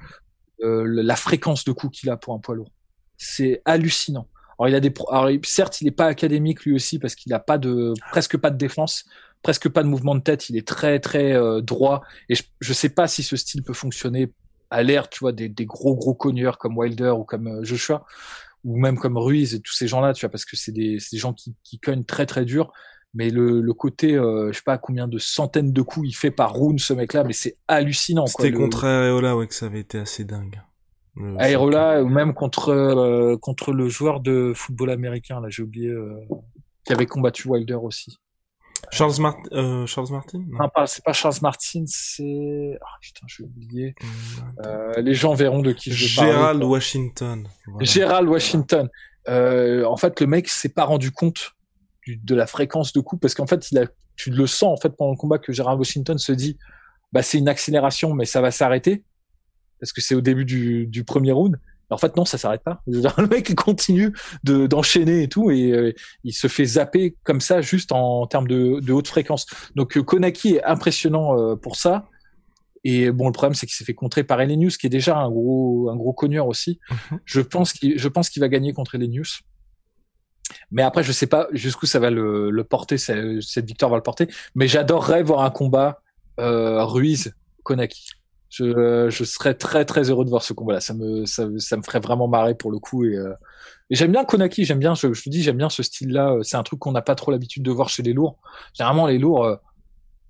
[0.61, 2.71] euh, la fréquence de coups qu'il a pour un poids lourd.
[3.17, 4.27] C'est hallucinant.
[4.59, 7.39] Alors il a des, alors, certes, il n'est pas académique lui aussi parce qu'il a
[7.39, 9.05] pas de, presque pas de défense,
[9.41, 10.49] presque pas de mouvement de tête.
[10.49, 12.01] Il est très très euh, droit.
[12.27, 14.33] Et je, je sais pas si ce style peut fonctionner
[14.69, 18.05] à l'air, tu vois, des, des gros gros cogneurs comme Wilder ou comme euh, Joshua
[18.65, 21.17] ou même comme Ruiz et tous ces gens-là, tu vois, parce que c'est des, des
[21.17, 22.73] gens qui, qui cognent très très dur.
[23.13, 26.29] Mais le, le côté, euh, je sais pas combien de centaines de coups il fait
[26.29, 28.27] par round ce mec-là, mais c'est hallucinant.
[28.27, 30.61] C'était contre Aerola, ouais, que ça avait été assez dingue.
[31.39, 36.19] Aerola, ou même contre euh, contre le joueur de football américain, là, j'ai oublié, euh,
[36.85, 38.17] qui avait combattu Wilder aussi.
[38.91, 39.13] Charles,
[39.51, 42.77] euh, Charles Martin Non, pas, c'est pas Charles Martin, c'est...
[42.81, 43.95] Oh, putain, j'ai oublié.
[44.65, 46.29] Euh, les gens verront de qui je parle.
[46.29, 47.47] Gérald Washington.
[47.67, 47.85] Voilà.
[47.85, 48.89] Gérald Washington.
[49.27, 51.55] Euh, en fait, le mec s'est pas rendu compte
[52.03, 54.81] du, de la fréquence de coup parce qu'en fait, il a, tu le sens en
[54.81, 56.57] fait pendant le combat que Gérald Washington se dit,
[57.11, 59.03] bah c'est une accélération, mais ça va s'arrêter
[59.79, 61.57] parce que c'est au début du, du premier round.
[61.89, 62.81] En fait, non, ça s'arrête pas.
[62.87, 64.13] Le mec continue
[64.43, 68.47] de d'enchaîner et tout, et euh, il se fait zapper comme ça, juste en, termes
[68.47, 69.47] de, de, haute fréquence.
[69.75, 72.07] Donc euh, Konaki est impressionnant euh, pour ça.
[72.85, 75.29] Et bon, le problème, c'est qu'il s'est fait contrer par Elenius, qui est déjà un
[75.29, 76.79] gros un gros cogneur aussi.
[76.89, 77.19] Mhm.
[77.25, 79.41] Je pense qu'il je pense qu'il va gagner contre Elenius.
[80.71, 84.03] Mais après, je sais pas jusqu'où ça va le, le porter, cette victoire va le
[84.03, 84.27] porter.
[84.55, 86.01] Mais j'adorerais voir un combat
[86.37, 88.18] Ruiz Konaki.
[88.49, 90.79] Je, je serais très très heureux de voir ce combat-là.
[90.79, 93.05] Ça me, ça, me ferait vraiment marrer pour le coup.
[93.05, 93.33] Et, euh,
[93.91, 96.37] j'aime bien Konaki, j'aime bien, je, je te dis, j'aime bien ce style-là.
[96.41, 98.37] C'est un truc qu'on n'a pas trop l'habitude de voir chez les lourds.
[98.73, 99.55] Généralement, les lourds, euh,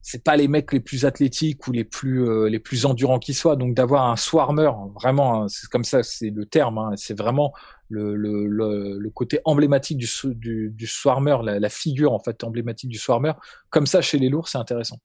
[0.01, 3.33] c'est pas les mecs les plus athlétiques ou les plus euh, les plus endurants qui
[3.33, 3.55] soient.
[3.55, 6.77] Donc d'avoir un swarmer, vraiment, hein, c'est comme ça, c'est le terme.
[6.77, 7.53] Hein, c'est vraiment
[7.89, 12.89] le, le, le, côté emblématique du, du, du swarmer, la, la, figure en fait emblématique
[12.89, 13.33] du swarmer.
[13.69, 14.99] Comme ça, chez les lourds, c'est intéressant.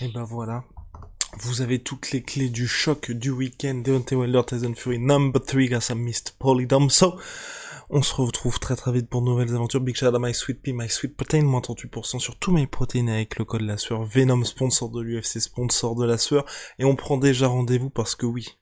[0.00, 0.64] Et ben voilà.
[1.38, 3.82] Vous avez toutes les clés du choc du week-end.
[3.84, 6.32] Deontay Wilder, Tyson Fury, number 3 grâce à Mr.
[6.88, 7.16] So
[7.88, 9.80] On se retrouve très très vite pour de nouvelles aventures.
[9.80, 13.08] Big shout out My Sweet Pea, My Sweet Protein, moins 38% sur tous mes protéines
[13.08, 14.04] avec le code la sueur.
[14.04, 16.44] Venom, sponsor de l'UFC, sponsor de la sueur.
[16.80, 18.58] Et on prend déjà rendez-vous parce que oui,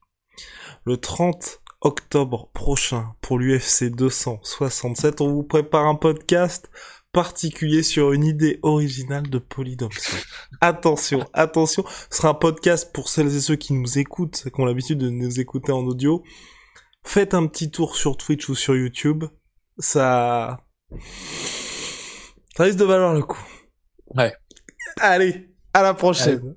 [0.84, 6.70] le 30 octobre prochain pour l'UFC 267, on vous prépare un podcast
[7.12, 9.90] particulier sur une idée originale de Polydome.
[10.60, 14.64] attention, attention, ce sera un podcast pour celles et ceux qui nous écoutent, qui ont
[14.64, 16.22] l'habitude de nous écouter en audio.
[17.04, 19.24] Faites un petit tour sur Twitch ou sur YouTube,
[19.78, 20.64] ça...
[22.56, 23.42] Ça risque de valoir le coup.
[24.16, 24.34] Ouais.
[25.00, 26.56] Allez, à la prochaine.